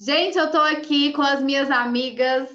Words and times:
Gente, 0.00 0.36
eu 0.36 0.50
tô 0.50 0.58
aqui 0.58 1.12
com 1.12 1.22
as 1.22 1.40
minhas 1.40 1.70
amigas 1.70 2.50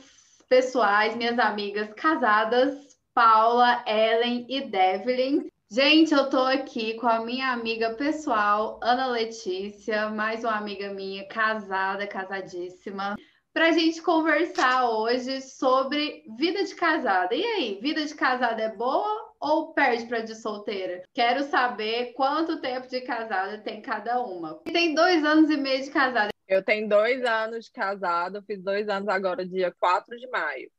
pessoais, 0.49 1.15
minhas 1.15 1.39
amigas 1.39 1.93
casadas, 1.93 2.75
Paula, 3.13 3.81
Ellen 3.87 4.45
e 4.49 4.59
Devlin. 4.59 5.49
Gente, 5.71 6.13
eu 6.13 6.29
tô 6.29 6.41
aqui 6.41 6.95
com 6.95 7.07
a 7.07 7.21
minha 7.21 7.53
amiga 7.53 7.91
pessoal, 7.91 8.77
Ana 8.83 9.07
Letícia, 9.07 10.09
mais 10.09 10.43
uma 10.43 10.57
amiga 10.57 10.93
minha, 10.93 11.25
casada, 11.29 12.05
casadíssima, 12.05 13.15
para 13.53 13.69
a 13.69 13.71
gente 13.71 14.01
conversar 14.01 14.89
hoje 14.89 15.39
sobre 15.41 16.23
vida 16.37 16.61
de 16.65 16.75
casada. 16.75 17.33
E 17.33 17.41
aí, 17.41 17.79
vida 17.81 18.05
de 18.05 18.13
casada 18.13 18.61
é 18.61 18.75
boa 18.75 19.26
ou 19.39 19.73
perde 19.73 20.05
para 20.05 20.21
de 20.21 20.35
solteira? 20.35 21.03
Quero 21.13 21.43
saber 21.43 22.13
quanto 22.13 22.61
tempo 22.61 22.87
de 22.87 23.01
casada 23.01 23.57
tem 23.59 23.81
cada 23.81 24.21
uma. 24.21 24.55
Tem 24.65 24.93
dois 24.93 25.23
anos 25.23 25.49
e 25.49 25.57
meio 25.57 25.83
de 25.83 25.91
casada. 25.91 26.29
Eu 26.47 26.63
tenho 26.63 26.87
dois 26.87 27.23
anos 27.25 27.65
de 27.65 27.71
casada, 27.71 28.41
fiz 28.41 28.63
dois 28.63 28.87
anos 28.87 29.09
agora, 29.09 29.45
dia 29.45 29.73
4 29.79 30.17
de 30.17 30.27
maio. 30.27 30.71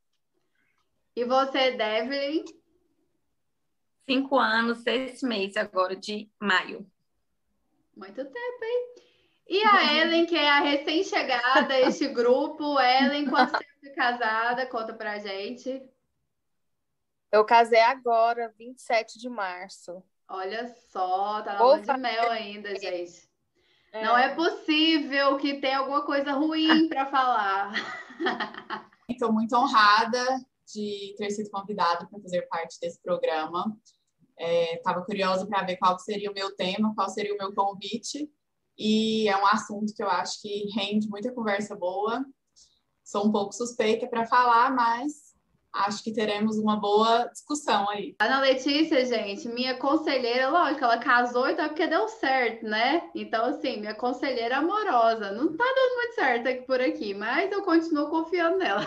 E 1.15 1.25
você, 1.25 1.73
Devlin? 1.73 2.45
Cinco 4.09 4.39
anos, 4.39 4.79
seis 4.79 5.23
meses 5.23 5.57
agora 5.57 5.95
de 5.95 6.31
maio. 6.41 6.87
Muito 7.95 8.25
tempo, 8.25 8.65
hein? 8.65 8.95
E 9.49 9.63
a 9.63 9.93
Ellen, 10.01 10.25
que 10.25 10.37
é 10.37 10.49
a 10.49 10.61
recém-chegada 10.61 11.75
a 11.75 11.81
este 11.81 12.09
grupo. 12.09 12.81
Ellen, 12.81 13.29
quanto 13.29 13.59
tempo 13.59 13.81
de 13.83 13.91
casada? 13.91 14.65
Conta 14.67 14.95
pra 14.95 15.19
gente. 15.19 15.83
Eu 17.31 17.45
casei 17.45 17.81
agora, 17.81 18.55
27 18.59 19.19
de 19.19 19.29
março. 19.29 20.03
Olha 20.29 20.75
só, 20.91 21.43
tá 21.43 21.55
na 21.55 21.63
lua 21.63 21.81
de 21.81 21.97
mel 21.97 22.31
ainda, 22.31 22.75
gente. 22.75 23.29
É. 23.93 24.05
Não 24.05 24.17
é 24.17 24.35
possível 24.35 25.37
que 25.39 25.61
tenha 25.61 25.79
alguma 25.79 26.05
coisa 26.05 26.33
ruim 26.33 26.89
para 26.89 27.07
falar. 27.07 27.73
Estou 29.09 29.33
muito 29.33 29.57
honrada 29.57 30.25
de 30.75 31.15
ter 31.17 31.31
sido 31.31 31.51
convidada 31.51 32.07
para 32.07 32.21
fazer 32.21 32.43
parte 32.43 32.79
desse 32.81 33.01
programa. 33.01 33.77
Estava 34.39 35.01
é, 35.01 35.05
curiosa 35.05 35.47
para 35.47 35.65
ver 35.65 35.77
qual 35.77 35.99
seria 35.99 36.31
o 36.31 36.35
meu 36.35 36.55
tema, 36.55 36.95
qual 36.95 37.09
seria 37.09 37.35
o 37.35 37.39
meu 37.39 37.55
convite. 37.55 38.31
E 38.77 39.29
é 39.29 39.37
um 39.37 39.47
assunto 39.47 39.95
que 39.95 40.03
eu 40.03 40.09
acho 40.09 40.41
que 40.41 40.71
rende 40.75 41.09
muita 41.09 41.33
conversa 41.33 41.75
boa. 41.75 42.25
Sou 43.03 43.27
um 43.27 43.33
pouco 43.33 43.55
suspeita 43.55 44.07
para 44.07 44.27
falar, 44.27 44.71
mas 44.75 45.28
acho 45.87 46.03
que 46.03 46.13
teremos 46.13 46.59
uma 46.59 46.77
boa 46.77 47.29
discussão 47.33 47.89
aí. 47.91 48.15
Ana 48.19 48.41
Letícia, 48.41 49.05
gente, 49.05 49.49
minha 49.49 49.77
conselheira, 49.77 50.49
lógico, 50.49 50.85
ela 50.85 50.99
casou 50.99 51.49
então 51.49 51.69
porque 51.69 51.87
deu 51.87 52.09
certo, 52.09 52.65
né? 52.65 53.03
Então, 53.15 53.47
assim, 53.47 53.79
minha 53.79 53.95
conselheira 53.95 54.59
amorosa. 54.59 55.31
Não 55.33 55.57
tá 55.57 55.65
dando 55.65 55.97
muito 55.97 56.15
certo 56.15 56.49
aqui 56.49 56.63
por 56.63 56.81
aqui, 56.81 57.15
mas 57.15 57.51
eu 57.53 57.63
continuo 57.63 58.11
confiando 58.11 58.59
nela. 58.59 58.87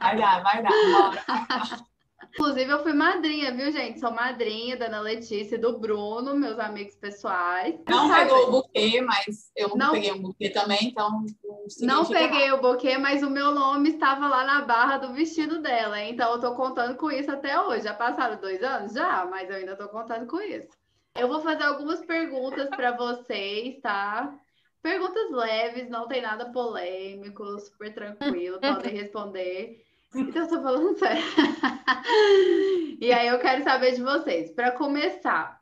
Vai 0.00 0.16
dar, 0.16 0.42
vai 0.42 0.62
dar. 0.62 1.86
Inclusive, 2.38 2.70
eu 2.70 2.82
fui 2.82 2.92
madrinha, 2.92 3.50
viu, 3.50 3.72
gente? 3.72 3.98
Sou 3.98 4.10
madrinha 4.10 4.76
da 4.76 4.86
Ana 4.86 5.00
Letícia 5.00 5.54
e 5.54 5.58
do 5.58 5.78
Bruno, 5.78 6.36
meus 6.36 6.58
amigos 6.58 6.94
pessoais. 6.94 7.74
Não 7.88 8.12
pegou 8.12 8.48
o 8.48 8.50
buquê, 8.50 9.00
mas 9.00 9.50
eu 9.56 9.74
não 9.74 9.92
peguei 9.92 10.12
um 10.12 10.20
buquê 10.20 10.50
também, 10.50 10.88
então. 10.88 11.24
Não, 11.80 12.04
peguei 12.04 12.52
o 12.52 12.60
buquê, 12.60 12.98
mas 12.98 13.22
o 13.22 13.30
meu 13.30 13.52
nome 13.52 13.88
estava 13.88 14.28
lá 14.28 14.44
na 14.44 14.60
barra 14.60 14.98
do 14.98 15.14
vestido 15.14 15.62
dela, 15.62 15.98
então 16.02 16.32
eu 16.32 16.38
tô 16.38 16.54
contando 16.54 16.94
com 16.98 17.10
isso 17.10 17.32
até 17.32 17.58
hoje. 17.58 17.84
Já 17.84 17.94
passaram 17.94 18.38
dois 18.38 18.62
anos? 18.62 18.92
Já, 18.92 19.24
mas 19.24 19.48
eu 19.48 19.56
ainda 19.56 19.74
tô 19.74 19.88
contando 19.88 20.26
com 20.26 20.38
isso. 20.38 20.68
Eu 21.18 21.28
vou 21.28 21.40
fazer 21.40 21.62
algumas 21.62 22.04
perguntas 22.04 22.68
para 22.68 22.92
vocês, 22.92 23.80
tá? 23.80 24.38
Perguntas 24.82 25.30
leves, 25.30 25.88
não 25.88 26.06
tem 26.06 26.20
nada 26.20 26.52
polêmico, 26.52 27.58
super 27.60 27.94
tranquilo, 27.94 28.60
podem 28.60 28.92
responder. 28.94 29.85
Então, 30.16 30.42
eu 30.44 30.48
tô 30.48 30.62
falando 30.62 30.98
sério. 30.98 31.22
e 33.00 33.12
aí 33.12 33.28
eu 33.28 33.38
quero 33.38 33.62
saber 33.62 33.94
de 33.94 34.02
vocês. 34.02 34.50
Para 34.52 34.72
começar, 34.72 35.60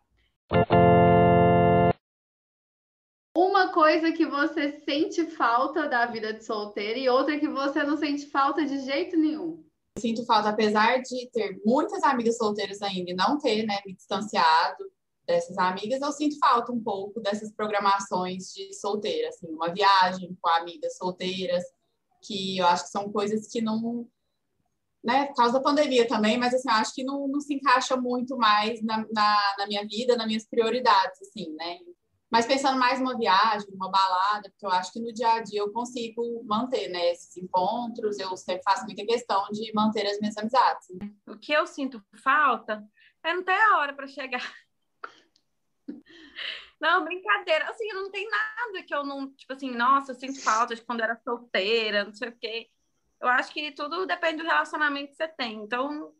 uma 3.36 3.72
coisa 3.72 4.12
que 4.12 4.24
você 4.24 4.80
sente 4.84 5.26
falta 5.26 5.88
da 5.88 6.06
vida 6.06 6.32
de 6.32 6.44
solteira 6.44 6.98
e 6.98 7.08
outra 7.08 7.38
que 7.38 7.48
você 7.48 7.82
não 7.82 7.96
sente 7.96 8.26
falta 8.26 8.64
de 8.64 8.78
jeito 8.84 9.16
nenhum. 9.16 9.64
sinto 9.98 10.24
falta, 10.24 10.50
apesar 10.50 11.02
de 11.02 11.28
ter 11.32 11.60
muitas 11.64 12.02
amigas 12.04 12.36
solteiras 12.36 12.80
ainda 12.80 13.10
e 13.10 13.14
não 13.14 13.38
ter, 13.38 13.66
né, 13.66 13.80
me 13.84 13.92
distanciado 13.92 14.84
dessas 15.26 15.58
amigas, 15.58 16.00
eu 16.00 16.12
sinto 16.12 16.38
falta 16.38 16.70
um 16.70 16.80
pouco 16.80 17.18
dessas 17.18 17.50
programações 17.50 18.52
de 18.52 18.72
solteira, 18.74 19.28
assim, 19.30 19.48
uma 19.48 19.72
viagem 19.72 20.36
com 20.40 20.48
amigas 20.50 20.96
solteiras, 20.96 21.64
que 22.22 22.58
eu 22.58 22.66
acho 22.66 22.84
que 22.84 22.90
são 22.90 23.10
coisas 23.10 23.48
que 23.48 23.60
não 23.60 24.06
né, 25.04 25.26
por 25.26 25.34
causa 25.34 25.52
da 25.52 25.60
pandemia 25.60 26.08
também, 26.08 26.38
mas 26.38 26.54
assim, 26.54 26.70
acho 26.70 26.94
que 26.94 27.04
não, 27.04 27.28
não 27.28 27.38
se 27.38 27.54
encaixa 27.54 27.94
muito 27.94 28.38
mais 28.38 28.82
na, 28.82 29.06
na, 29.12 29.54
na, 29.58 29.66
minha 29.66 29.86
vida, 29.86 30.16
nas 30.16 30.26
minhas 30.26 30.48
prioridades, 30.48 31.20
assim, 31.20 31.54
né? 31.54 31.78
Mas 32.30 32.46
pensando 32.46 32.78
mais 32.80 32.98
numa 32.98 33.16
viagem, 33.16 33.68
uma 33.74 33.90
balada, 33.90 34.48
porque 34.48 34.64
eu 34.64 34.70
acho 34.70 34.90
que 34.92 35.00
no 35.00 35.12
dia 35.12 35.34
a 35.34 35.40
dia 35.40 35.60
eu 35.60 35.70
consigo 35.70 36.42
manter, 36.44 36.88
né, 36.88 37.12
esses 37.12 37.36
encontros, 37.36 38.18
eu 38.18 38.34
sempre 38.36 38.62
faço 38.62 38.86
muita 38.86 39.04
questão 39.04 39.46
de 39.52 39.70
manter 39.74 40.06
as 40.06 40.18
minhas 40.18 40.36
amizades. 40.38 40.88
O 41.28 41.38
que 41.38 41.52
eu 41.52 41.66
sinto 41.66 42.02
falta 42.22 42.82
é 43.22 43.34
não 43.34 43.44
ter 43.44 43.52
a 43.52 43.76
hora 43.78 43.92
para 43.92 44.06
chegar. 44.06 44.52
Não, 46.80 47.04
brincadeira. 47.04 47.70
Assim, 47.70 47.88
não 47.94 48.10
tem 48.10 48.28
nada 48.28 48.82
que 48.86 48.94
eu 48.94 49.06
não, 49.06 49.32
tipo 49.32 49.54
assim, 49.54 49.70
nossa, 49.70 50.12
eu 50.12 50.16
sinto 50.16 50.42
falta 50.42 50.74
de 50.74 50.82
quando 50.82 51.00
eu 51.00 51.04
era 51.04 51.16
solteira, 51.16 52.04
não 52.04 52.12
sei 52.12 52.28
o 52.28 52.36
quê 52.36 52.68
eu 53.20 53.28
acho 53.28 53.52
que 53.52 53.72
tudo 53.72 54.06
depende 54.06 54.42
do 54.42 54.48
relacionamento 54.48 55.10
que 55.10 55.16
você 55.16 55.28
tem. 55.28 55.62
Então, 55.62 56.12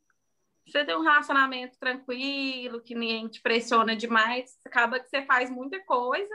você 0.66 0.84
tem 0.84 0.97
um 0.97 1.03
relacionamento 1.03 1.78
tranquilo, 1.78 2.81
que 2.81 2.94
ninguém 2.94 3.28
te 3.28 3.43
pressiona 3.43 3.94
demais, 3.94 4.59
acaba 4.65 4.99
que 4.99 5.09
você 5.09 5.22
faz 5.25 5.50
muita 5.50 5.78
coisa 5.84 6.34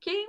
que 0.00 0.26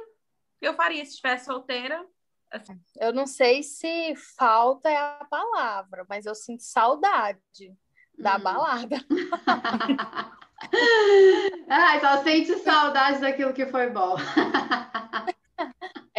eu 0.61 0.73
faria 0.73 1.05
se 1.05 1.11
estivesse 1.11 1.45
solteira. 1.45 2.05
Assim. 2.51 2.81
Eu 2.99 3.13
não 3.13 3.27
sei 3.27 3.61
se 3.61 4.15
falta 4.37 4.89
é 4.89 4.97
a 4.97 5.27
palavra, 5.29 6.03
mas 6.09 6.25
eu 6.25 6.33
sinto 6.33 6.63
saudade 6.63 7.77
da 8.17 8.37
hum. 8.37 8.39
balada. 8.39 8.97
ah, 11.69 11.99
só 11.99 12.23
sente 12.23 12.57
saudade 12.59 13.21
daquilo 13.21 13.53
que 13.53 13.67
foi 13.67 13.91
bom. 13.91 14.15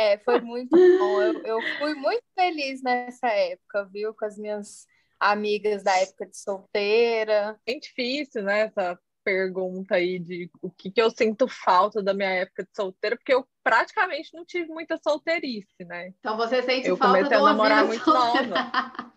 É, 0.00 0.16
foi 0.18 0.40
muito 0.40 0.70
bom. 0.70 1.20
Eu, 1.20 1.42
eu 1.44 1.58
fui 1.78 1.94
muito 1.94 2.24
feliz 2.34 2.82
nessa 2.82 3.28
época, 3.28 3.86
viu? 3.92 4.14
Com 4.14 4.24
as 4.24 4.38
minhas 4.38 4.86
amigas 5.20 5.82
da 5.82 5.94
época 5.98 6.26
de 6.26 6.38
solteira. 6.38 7.60
É 7.66 7.78
difícil, 7.78 8.42
né? 8.42 8.60
Essa 8.60 8.98
pergunta 9.22 9.96
aí 9.96 10.18
de 10.18 10.50
o 10.62 10.70
que, 10.70 10.90
que 10.90 11.02
eu 11.02 11.10
sinto 11.10 11.46
falta 11.46 12.02
da 12.02 12.14
minha 12.14 12.30
época 12.30 12.62
de 12.64 12.70
solteira, 12.74 13.14
porque 13.14 13.34
eu 13.34 13.46
praticamente 13.62 14.30
não 14.32 14.42
tive 14.46 14.68
muita 14.68 14.96
solteirice, 14.96 15.84
né? 15.84 16.14
Então 16.18 16.34
você 16.38 16.62
sente 16.62 16.88
eu 16.88 16.96
falta 16.96 17.18
comecei 17.18 17.36
a 17.36 17.42
namorar 17.42 17.84
muito 17.86 18.02
solteira. 18.02 18.46
nova. 18.46 19.12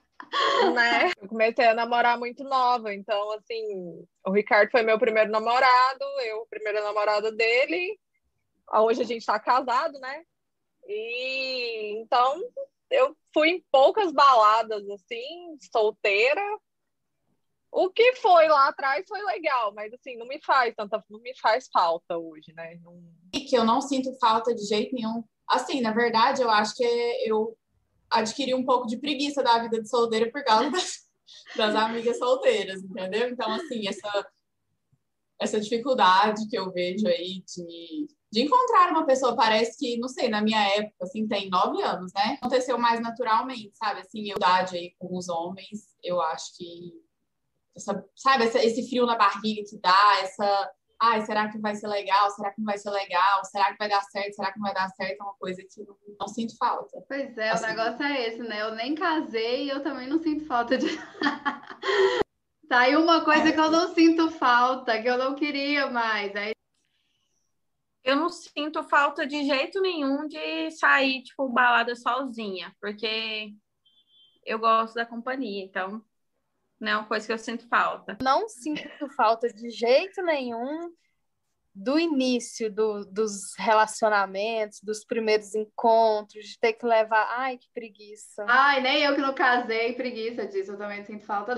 né? 0.76 1.12
Eu 1.22 1.30
comecei 1.30 1.66
a 1.66 1.74
namorar 1.74 2.20
muito 2.20 2.44
nova, 2.44 2.94
então 2.94 3.32
assim, 3.32 4.06
o 4.28 4.32
Ricardo 4.32 4.70
foi 4.70 4.82
meu 4.82 5.00
primeiro 5.00 5.32
namorado, 5.32 6.04
eu 6.26 6.40
o 6.40 6.48
primeiro 6.48 6.84
namorado 6.84 7.34
dele. 7.34 7.98
Hoje 8.74 9.02
a 9.02 9.06
gente 9.06 9.26
tá 9.26 9.40
casado, 9.40 9.98
né? 10.00 10.24
E 10.88 12.02
então 12.02 12.42
eu 12.90 13.16
fui 13.34 13.50
em 13.50 13.66
poucas 13.72 14.12
baladas 14.12 14.88
assim, 14.90 15.58
solteira. 15.72 16.42
O 17.72 17.90
que 17.90 18.16
foi 18.18 18.48
lá 18.48 18.68
atrás 18.68 19.04
foi 19.08 19.22
legal, 19.24 19.74
mas 19.74 19.92
assim, 19.94 20.16
não 20.16 20.28
me 20.28 20.40
faz 20.42 20.76
tanta, 20.76 21.04
não 21.10 21.20
me 21.20 21.36
faz 21.40 21.68
falta 21.74 22.18
hoje, 22.18 22.54
né? 22.54 22.76
Não... 22.84 23.02
E 23.34 23.42
que 23.42 23.58
eu 23.58 23.64
não 23.64 23.82
sinto 23.82 24.16
falta 24.20 24.54
de 24.54 24.64
jeito 24.64 24.94
nenhum. 24.94 25.24
Assim, 25.48 25.82
na 25.82 25.92
verdade, 25.92 26.44
eu 26.44 26.50
acho 26.52 26.76
que 26.76 26.84
eu 27.26 27.58
adquiri 28.12 28.54
um 28.54 28.64
pouco 28.64 28.86
de 28.86 28.98
preguiça 28.98 29.42
da 29.42 29.58
vida 29.58 29.82
de 29.82 29.90
solteira 29.90 30.32
por 30.32 30.44
causa 30.44 30.70
das, 30.70 31.10
das 31.56 31.76
amigas 31.76 32.20
solteiras, 32.20 32.84
entendeu? 32.84 33.30
Então, 33.30 33.52
assim, 33.52 33.88
essa 33.88 34.32
essa 35.40 35.60
dificuldade 35.60 36.48
que 36.48 36.58
eu 36.58 36.72
vejo 36.72 37.06
aí 37.08 37.44
de 37.46 38.08
de 38.34 38.42
encontrar 38.42 38.90
uma 38.90 39.06
pessoa, 39.06 39.36
parece 39.36 39.78
que, 39.78 39.96
não 40.00 40.08
sei, 40.08 40.28
na 40.28 40.42
minha 40.42 40.60
época, 40.76 41.04
assim, 41.04 41.28
tem 41.28 41.52
nove 41.52 41.84
anos, 41.84 42.12
né? 42.14 42.40
Aconteceu 42.42 42.80
mais 42.80 43.00
naturalmente, 43.00 43.72
sabe? 43.76 44.02
Assim, 44.02 44.28
eu 44.28 44.38
idade 44.38 44.76
aí 44.76 44.96
com 44.98 45.16
os 45.16 45.30
homens, 45.30 45.96
eu 46.04 46.20
acho 46.20 46.58
que, 46.58 46.94
essa, 47.78 48.04
sabe, 48.16 48.46
essa, 48.46 48.58
esse 48.58 48.90
frio 48.90 49.06
na 49.06 49.16
barriga 49.16 49.62
que 49.70 49.78
dá, 49.78 50.20
essa, 50.24 50.72
ai, 51.00 51.22
será 51.22 51.48
que 51.48 51.60
vai 51.60 51.76
ser 51.76 51.88
legal? 51.88 52.32
Será 52.32 52.52
que 52.52 52.60
não 52.60 52.66
vai 52.66 52.78
ser 52.80 52.90
legal? 52.90 53.46
Será 53.46 53.72
que 53.72 53.78
vai 53.78 53.88
dar 53.88 54.02
certo? 54.02 54.34
Será 54.34 54.52
que 54.52 54.58
não 54.58 54.66
vai 54.66 54.74
dar 54.74 54.90
certo? 54.90 55.22
É 55.22 55.24
uma 55.24 55.36
coisa 55.36 55.62
que 55.62 55.84
não, 55.84 55.96
não 56.20 56.28
sinto 56.28 56.58
falta. 56.58 57.06
Pois 57.08 57.38
é, 57.38 57.52
assim, 57.52 57.66
o 57.66 57.68
negócio 57.68 58.04
é 58.04 58.28
esse, 58.30 58.40
né? 58.40 58.64
Eu 58.64 58.74
nem 58.74 58.96
casei 58.96 59.66
e 59.66 59.70
eu 59.70 59.84
também 59.84 60.08
não 60.08 60.18
sinto 60.18 60.44
falta 60.48 60.76
de. 60.76 60.88
tá 62.68 62.80
aí 62.80 62.96
uma 62.96 63.24
coisa 63.24 63.50
é. 63.50 63.52
que 63.52 63.60
eu 63.60 63.70
não 63.70 63.94
sinto 63.94 64.32
falta, 64.32 65.00
que 65.00 65.08
eu 65.08 65.20
não 65.20 65.36
queria 65.36 65.86
mais. 65.92 66.36
Aí 66.36 66.54
Eu 68.04 68.18
não 68.18 68.30
sinto 68.30 68.84
falta 68.84 69.26
de 69.26 69.46
jeito 69.46 69.80
nenhum 69.82 70.28
de 70.28 70.70
sair, 70.72 71.24
tipo, 71.24 71.48
balada 71.48 71.96
sozinha, 71.96 72.76
porque 72.82 73.54
eu 74.46 74.60
gosto 74.60 74.96
da 74.96 75.06
companhia, 75.06 75.64
então 75.64 76.04
não 76.78 76.92
é 76.92 76.98
uma 76.98 77.08
coisa 77.08 77.26
que 77.26 77.32
eu 77.32 77.38
sinto 77.38 77.66
falta. 77.70 78.18
Não 78.22 78.50
sinto 78.50 79.08
falta 79.16 79.48
de 79.48 79.70
jeito 79.70 80.22
nenhum 80.22 80.94
do 81.74 81.98
início 81.98 82.70
do, 82.70 83.06
dos 83.06 83.56
relacionamentos, 83.58 84.82
dos 84.84 85.06
primeiros 85.06 85.56
encontros, 85.56 86.46
de 86.46 86.60
ter 86.60 86.74
que 86.74 86.86
levar. 86.86 87.26
Ai, 87.40 87.58
que 87.58 87.70
preguiça. 87.74 88.46
Ai, 88.50 88.82
nem 88.82 89.02
eu 89.02 89.16
que 89.16 89.22
não 89.22 89.34
casei, 89.34 89.94
preguiça 89.94 90.46
disso, 90.46 90.74
eu 90.74 90.78
também 90.78 91.06
sinto 91.06 91.26
falta. 91.26 91.56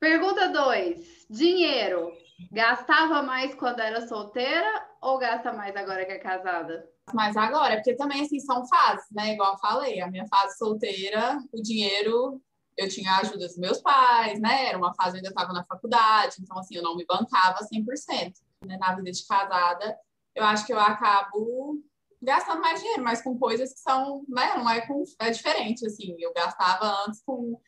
Pergunta 0.00 0.48
2. 0.48 1.26
Dinheiro. 1.28 2.25
Gastava 2.52 3.22
mais 3.22 3.54
quando 3.54 3.80
era 3.80 4.06
solteira 4.06 4.86
ou 5.00 5.18
gasta 5.18 5.52
mais 5.52 5.74
agora 5.74 6.04
que 6.04 6.12
é 6.12 6.18
casada? 6.18 6.88
Mas 7.14 7.36
agora, 7.36 7.76
porque 7.76 7.94
também, 7.94 8.22
assim, 8.22 8.40
são 8.40 8.66
fases, 8.66 9.06
né? 9.12 9.34
Igual 9.34 9.52
eu 9.52 9.58
falei, 9.58 10.00
a 10.00 10.10
minha 10.10 10.26
fase 10.26 10.58
solteira, 10.58 11.38
o 11.52 11.62
dinheiro, 11.62 12.42
eu 12.76 12.88
tinha 12.88 13.12
a 13.12 13.18
ajuda 13.20 13.46
dos 13.46 13.56
meus 13.56 13.80
pais, 13.80 14.40
né? 14.40 14.66
Era 14.66 14.78
uma 14.78 14.94
fase, 14.94 15.10
eu 15.10 15.16
ainda 15.16 15.28
estava 15.28 15.52
na 15.52 15.64
faculdade, 15.64 16.36
então, 16.40 16.58
assim, 16.58 16.76
eu 16.76 16.82
não 16.82 16.96
me 16.96 17.06
bancava 17.06 17.60
100%. 17.64 18.34
Né? 18.66 18.76
Na 18.78 18.94
vida 18.94 19.10
de 19.12 19.26
casada, 19.26 19.96
eu 20.34 20.44
acho 20.44 20.66
que 20.66 20.72
eu 20.72 20.80
acabo 20.80 21.80
gastando 22.20 22.60
mais 22.60 22.80
dinheiro, 22.80 23.04
mas 23.04 23.22
com 23.22 23.38
coisas 23.38 23.72
que 23.72 23.80
são, 23.80 24.24
né? 24.28 24.54
Não 24.56 24.68
é, 24.68 24.86
com, 24.86 25.04
é 25.20 25.30
diferente, 25.30 25.86
assim. 25.86 26.16
Eu 26.18 26.32
gastava 26.34 27.04
antes 27.06 27.22
com 27.24 27.60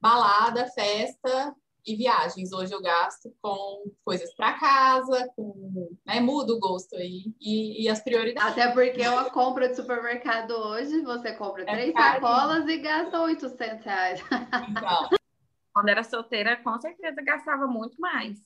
balada, 0.00 0.66
festa, 0.68 1.54
e 1.86 1.96
viagens. 1.96 2.52
Hoje 2.52 2.72
eu 2.72 2.82
gasto 2.82 3.34
com 3.40 3.90
coisas 4.04 4.34
para 4.34 4.54
casa, 4.54 5.30
com 5.36 5.90
né, 6.06 6.20
muda 6.20 6.52
o 6.52 6.58
gosto 6.58 6.96
aí 6.96 7.32
e, 7.40 7.84
e, 7.84 7.88
as 7.88 8.00
prioridades. 8.00 8.52
Até 8.52 8.70
porque 8.72 9.06
uma 9.06 9.30
compra 9.30 9.68
de 9.68 9.76
supermercado 9.76 10.52
hoje, 10.52 11.00
você 11.02 11.32
compra 11.32 11.62
é 11.62 11.66
três 11.66 11.92
sacolas 11.92 12.68
e 12.68 12.78
gasta 12.78 13.20
800 13.20 13.84
reais. 13.84 14.20
Então. 14.70 15.08
Quando 15.72 15.88
era 15.88 16.02
solteira, 16.02 16.56
com 16.56 16.78
certeza 16.80 17.22
gastava 17.22 17.66
muito 17.66 18.00
mais. 18.00 18.38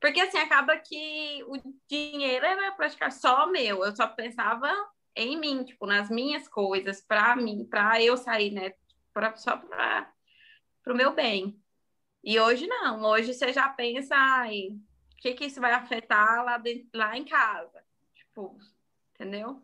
Porque 0.00 0.20
assim, 0.20 0.38
acaba 0.38 0.76
que 0.76 1.44
o 1.48 1.56
dinheiro 1.88 2.44
era 2.44 2.72
praticamente 2.72 3.18
só 3.18 3.46
meu. 3.46 3.84
Eu 3.84 3.94
só 3.94 4.06
pensava 4.06 4.70
em 5.14 5.38
mim, 5.38 5.64
tipo, 5.64 5.86
nas 5.86 6.10
minhas 6.10 6.46
coisas, 6.46 7.00
para 7.00 7.34
mim, 7.34 7.64
para 7.64 8.02
eu 8.02 8.16
sair, 8.16 8.50
né? 8.50 8.72
Pra, 9.12 9.34
só 9.36 9.56
para 9.56 10.12
o 10.88 10.94
meu 10.94 11.14
bem. 11.14 11.58
E 12.26 12.40
hoje 12.40 12.66
não, 12.66 13.04
hoje 13.04 13.32
você 13.32 13.52
já 13.52 13.68
pensa, 13.68 14.16
ai, 14.16 14.70
o 15.12 15.16
que, 15.18 15.32
que 15.34 15.44
isso 15.44 15.60
vai 15.60 15.70
afetar 15.70 16.44
lá, 16.44 16.58
de, 16.58 16.84
lá 16.92 17.16
em 17.16 17.24
casa? 17.24 17.84
Tipo, 18.16 18.58
entendeu? 19.14 19.62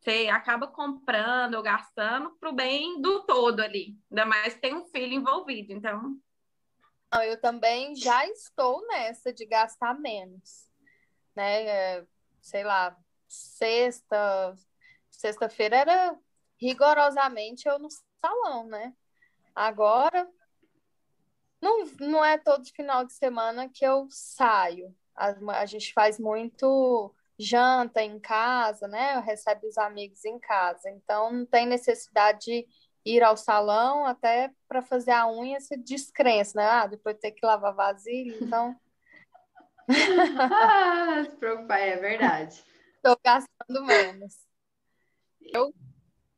Você 0.00 0.26
acaba 0.26 0.66
comprando 0.66 1.54
ou 1.54 1.62
gastando 1.62 2.30
para 2.30 2.48
o 2.48 2.52
bem 2.52 3.00
do 3.00 3.22
todo 3.22 3.60
ali. 3.60 3.96
Ainda 4.10 4.26
mais 4.26 4.56
tem 4.56 4.74
um 4.74 4.86
filho 4.86 5.12
envolvido, 5.12 5.72
então. 5.72 6.20
Eu 7.22 7.40
também 7.40 7.94
já 7.94 8.26
estou 8.26 8.84
nessa 8.88 9.32
de 9.32 9.46
gastar 9.46 9.94
menos. 9.94 10.68
Né? 11.36 11.64
É, 11.64 12.06
sei 12.40 12.64
lá, 12.64 12.96
sexta, 13.28 14.52
sexta-feira 15.12 15.76
era 15.76 16.18
rigorosamente 16.60 17.68
eu 17.68 17.78
no 17.78 17.88
salão, 18.20 18.66
né? 18.66 18.92
Agora 19.54 20.28
não, 21.60 21.84
não 22.00 22.24
é 22.24 22.38
todo 22.38 22.64
final 22.74 23.04
de 23.04 23.12
semana 23.12 23.68
que 23.68 23.84
eu 23.84 24.06
saio. 24.10 24.94
A, 25.14 25.34
a 25.60 25.66
gente 25.66 25.92
faz 25.92 26.18
muito 26.18 27.14
janta 27.38 28.02
em 28.02 28.18
casa, 28.18 28.86
né? 28.86 29.18
Recebe 29.20 29.66
os 29.66 29.78
amigos 29.78 30.24
em 30.24 30.38
casa. 30.38 30.90
Então, 30.90 31.32
não 31.32 31.46
tem 31.46 31.66
necessidade 31.66 32.40
de 32.40 32.66
ir 33.04 33.22
ao 33.22 33.36
salão 33.36 34.04
até 34.04 34.50
para 34.68 34.82
fazer 34.82 35.12
a 35.12 35.30
unha 35.30 35.60
se 35.60 35.76
descrença, 35.76 36.58
né? 36.58 36.66
Ah, 36.66 36.86
depois 36.86 37.18
ter 37.18 37.32
que 37.32 37.44
lavar 37.44 37.74
vasilha, 37.74 38.36
então. 38.40 38.76
ah, 40.52 41.24
se 41.24 41.36
preocupar, 41.36 41.80
é 41.80 41.96
verdade. 41.96 42.62
Estou 42.96 43.18
gastando 43.24 43.84
menos. 43.84 44.34
Eu 45.52 45.72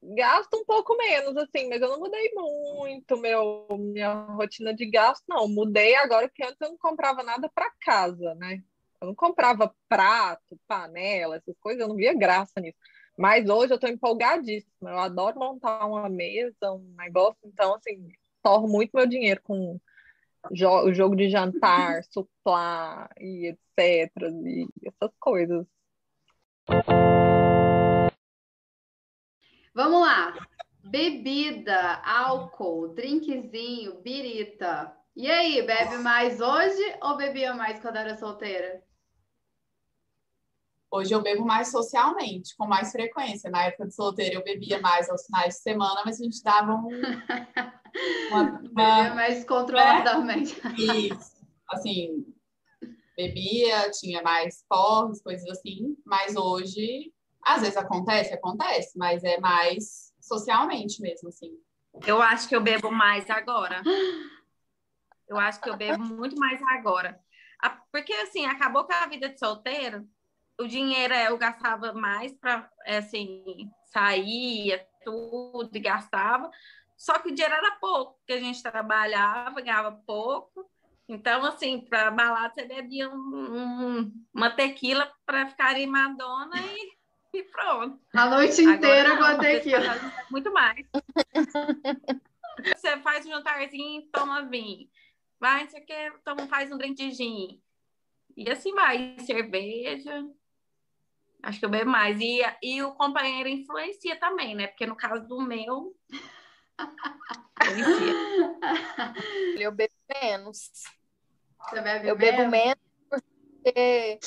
gasto 0.03 0.57
um 0.57 0.65
pouco 0.65 0.97
menos, 0.97 1.37
assim, 1.37 1.69
mas 1.69 1.81
eu 1.81 1.89
não 1.89 2.01
mudei 2.01 2.33
muito 2.35 3.17
meu, 3.17 3.67
minha 3.79 4.13
rotina 4.13 4.75
de 4.75 4.87
gasto, 4.91 5.25
não. 5.29 5.47
Mudei 5.47 5.95
agora 5.95 6.29
que 6.29 6.43
antes 6.43 6.61
eu 6.61 6.71
não 6.71 6.79
comprava 6.79 7.23
nada 7.23 7.49
para 7.55 7.71
casa, 7.81 8.35
né? 8.35 8.63
Eu 9.01 9.09
não 9.09 9.15
comprava 9.15 9.75
prato, 9.89 10.59
panela, 10.67 11.37
essas 11.37 11.57
coisas, 11.59 11.81
eu 11.81 11.89
não 11.89 11.97
via 11.97 12.15
graça 12.15 12.61
nisso. 12.61 12.79
Mas 13.17 13.49
hoje 13.49 13.73
eu 13.73 13.77
estou 13.77 13.91
empolgadíssima. 13.91 14.91
Eu 14.91 14.99
adoro 14.99 15.39
montar 15.39 15.87
uma 15.87 16.09
mesa, 16.09 16.73
um 16.73 16.95
negócio, 16.97 17.39
então, 17.45 17.75
assim, 17.75 18.09
torro 18.43 18.69
muito 18.69 18.91
meu 18.95 19.07
dinheiro 19.07 19.41
com 19.43 19.79
jo 20.51 20.69
o 20.69 20.93
jogo 20.93 21.15
de 21.15 21.31
jantar, 21.31 22.03
suplar 22.11 23.09
e 23.21 23.49
etc. 23.49 24.13
E 24.45 24.69
essas 24.85 25.15
coisas. 25.19 25.67
Vamos 29.75 30.03
lá. 30.03 30.35
Bebida, 30.85 32.03
álcool, 32.05 32.89
drinkzinho, 32.89 34.03
birita. 34.03 34.95
E 35.17 35.31
aí, 35.31 35.63
bebe 35.63 35.97
mais 35.99 36.41
hoje 36.41 36.99
ou 37.03 37.17
bebia 37.17 37.55
mais 37.55 37.81
quando 37.81 37.97
era 37.97 38.17
solteira? 38.17 38.83
Hoje 40.91 41.15
eu 41.15 41.23
bebo 41.23 41.47
mais 41.47 41.71
socialmente, 41.71 42.55
com 42.55 42.67
mais 42.67 42.93
frequência. 42.93 43.51
Na 43.51 43.65
época 43.65 43.87
de 43.87 43.95
solteira 43.95 44.35
eu 44.35 44.45
bebia 44.45 44.79
mais 44.79 45.09
aos 45.09 45.25
finais 45.25 45.55
de 45.55 45.61
semana, 45.63 46.03
mas 46.05 46.21
a 46.21 46.25
gente 46.25 46.43
dava 46.43 46.75
um. 46.75 46.89
Uma, 48.29 48.43
uma... 48.71 48.97
Bebia 48.97 49.15
mais 49.15 49.45
controladamente. 49.45 50.61
É, 50.67 50.97
isso. 50.99 51.33
Assim, 51.71 52.27
bebia, 53.17 53.91
tinha 53.91 54.23
mais 54.23 54.67
porres, 54.69 55.23
coisas 55.23 55.49
assim. 55.49 55.97
Mas 56.05 56.37
hoje 56.37 57.11
às 57.45 57.63
vezes 57.63 57.77
acontece, 57.77 58.33
acontece, 58.33 58.97
mas 58.97 59.25
é 59.25 59.39
mais 59.41 60.13
socialmente 60.21 61.01
mesmo, 61.01 61.29
assim. 61.29 61.51
Eu 62.07 62.23
acho 62.23 62.49
que 62.49 62.57
eu 62.57 62.61
bebo 62.61 62.91
mais 62.91 63.29
agora. 63.29 63.83
Eu 65.29 65.39
acho 65.39 65.61
que 65.61 65.69
eu 65.69 65.77
bebo 65.77 66.03
muito 66.03 66.37
mais 66.37 66.61
agora. 66.63 67.19
Porque, 67.91 68.13
assim, 68.13 68.47
acabou 68.47 68.85
com 68.85 68.93
a 68.93 69.07
vida 69.07 69.29
de 69.29 69.39
solteiro, 69.39 70.07
o 70.59 70.67
dinheiro 70.67 71.15
eu 71.15 71.37
gastava 71.37 71.93
mais 71.93 72.33
para, 72.33 72.71
assim, 72.87 73.71
saía, 73.85 74.87
tudo, 75.05 75.71
e 75.73 75.81
gastava. 75.81 76.51
Só 76.97 77.19
que 77.19 77.29
o 77.29 77.35
dinheiro 77.35 77.55
era 77.55 77.77
pouco, 77.81 78.15
porque 78.19 78.35
a 78.35 78.41
gente 78.41 78.63
trabalhava, 78.63 79.61
ganhava 79.61 79.93
pouco. 80.07 80.71
Então, 81.09 81.45
assim, 81.45 81.81
para 81.81 82.11
balada, 82.11 82.55
você 82.55 82.65
bebia 82.65 83.11
um, 83.11 83.15
um, 83.15 84.13
uma 84.33 84.51
tequila 84.51 85.13
para 85.27 85.49
ficar 85.49 85.71
animadona 85.71 86.57
e 86.57 87.02
e 87.35 87.43
pronto. 87.45 87.99
A 88.15 88.27
noite 88.27 88.63
inteira 88.63 89.17
com 89.17 89.25
a 89.25 89.39
tequila. 89.39 89.95
Muito 90.31 90.53
mais. 90.53 90.87
você 92.77 92.99
faz 92.99 93.27
um 93.27 93.31
jantarzinho, 93.31 94.03
toma 94.13 94.49
vinho. 94.49 94.89
Vai, 95.41 95.67
você 95.67 95.81
quer, 95.81 96.13
toma, 96.25 96.47
faz 96.47 96.71
um 96.71 96.79
drink 96.79 96.95
de 96.95 97.11
gin. 97.11 97.61
E 98.37 98.49
assim 98.51 98.73
vai, 98.75 99.17
cerveja. 99.21 100.25
Acho 101.43 101.59
que 101.59 101.65
eu 101.65 101.71
bebo 101.71 101.91
mais. 101.91 102.21
E, 102.21 102.41
e 102.63 102.83
o 102.83 102.95
companheiro 102.95 103.49
influencia 103.49 104.19
também, 104.19 104.55
né? 104.55 104.69
Porque 104.69 104.87
no 104.87 104.97
caso 104.97 105.27
do 105.27 105.41
meu. 105.41 105.97
eu 109.59 109.73
bebo 109.73 109.95
menos. 110.23 110.71
Você 111.59 111.81
bebe 111.81 112.09
eu 112.09 112.17
menos? 112.17 112.37
bebo 112.37 112.51
menos 112.51 112.93
porque 113.63 114.19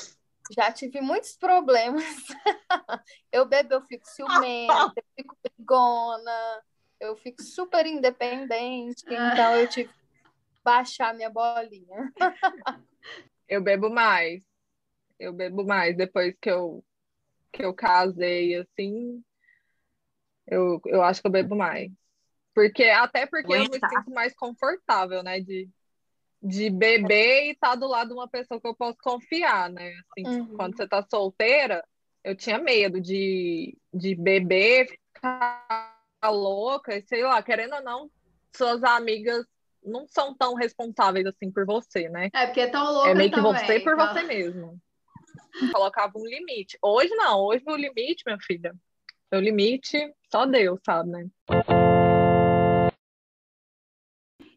já 0.51 0.71
tive 0.71 1.01
muitos 1.01 1.35
problemas. 1.35 2.03
eu 3.31 3.45
bebo, 3.45 3.73
eu 3.73 3.81
fico 3.81 4.05
ciumenta, 4.07 4.93
eu 4.95 5.03
fico 5.15 5.37
brigona, 5.41 6.63
eu 6.99 7.15
fico 7.15 7.41
super 7.41 7.85
independente, 7.85 9.05
então 9.05 9.55
eu 9.55 9.67
tive 9.67 9.89
que 9.89 10.61
baixar 10.63 11.13
minha 11.13 11.29
bolinha. 11.29 12.11
eu 13.47 13.61
bebo 13.61 13.89
mais. 13.89 14.41
Eu 15.19 15.33
bebo 15.33 15.63
mais 15.63 15.95
depois 15.95 16.35
que 16.41 16.49
eu 16.49 16.83
que 17.51 17.63
eu 17.63 17.73
casei, 17.73 18.53
assim, 18.55 19.23
eu, 20.45 20.79
eu 20.85 21.01
acho 21.01 21.21
que 21.21 21.27
eu 21.27 21.31
bebo 21.31 21.55
mais. 21.55 21.89
Porque, 22.53 22.83
até 22.83 23.25
porque 23.25 23.53
eu 23.53 23.59
me 23.59 23.79
sinto 23.79 24.11
mais 24.11 24.35
confortável, 24.35 25.23
né? 25.23 25.39
De, 25.39 25.69
de 26.45 26.69
beber 26.69 27.47
e 27.47 27.51
estar 27.51 27.69
tá 27.69 27.75
do 27.75 27.87
lado 27.87 28.09
de 28.09 28.13
uma 28.13 28.27
pessoa 28.27 28.61
que 28.61 28.67
eu 28.67 28.75
posso 28.75 28.97
confiar, 29.01 29.69
né? 29.71 29.93
Assim, 30.11 30.41
uhum. 30.41 30.55
quando 30.55 30.77
você 30.77 30.87
tá 30.87 31.03
solteira, 31.09 31.83
eu 32.23 32.35
tinha 32.35 32.59
medo 32.59 33.01
de, 33.01 33.75
de 33.91 34.13
beber, 34.13 34.87
ficar 35.13 35.97
louca, 36.25 36.95
e 36.95 37.03
sei 37.07 37.23
lá, 37.23 37.41
querendo 37.41 37.75
ou 37.75 37.81
não, 37.81 38.11
suas 38.55 38.83
amigas 38.83 39.45
não 39.83 40.07
são 40.07 40.35
tão 40.35 40.53
responsáveis 40.53 41.25
assim 41.25 41.51
por 41.51 41.65
você, 41.65 42.09
né? 42.09 42.29
É, 42.33 42.45
porque 42.45 42.61
é 42.61 42.67
tão 42.67 42.91
louco. 42.91 43.07
É 43.07 43.15
meio 43.15 43.31
que 43.31 43.35
também, 43.35 43.53
você 43.53 43.79
por 43.79 43.93
então. 43.93 44.13
você 44.13 44.23
mesmo. 44.23 44.79
Colocava 45.71 46.13
um 46.15 46.25
limite. 46.25 46.77
Hoje 46.81 47.13
não, 47.15 47.41
hoje 47.41 47.63
o 47.65 47.75
limite, 47.75 48.23
minha 48.25 48.39
filha. 48.39 48.75
O 49.33 49.37
limite, 49.37 50.13
só 50.31 50.45
Deus 50.45 50.79
sabe, 50.85 51.09
né? 51.09 51.27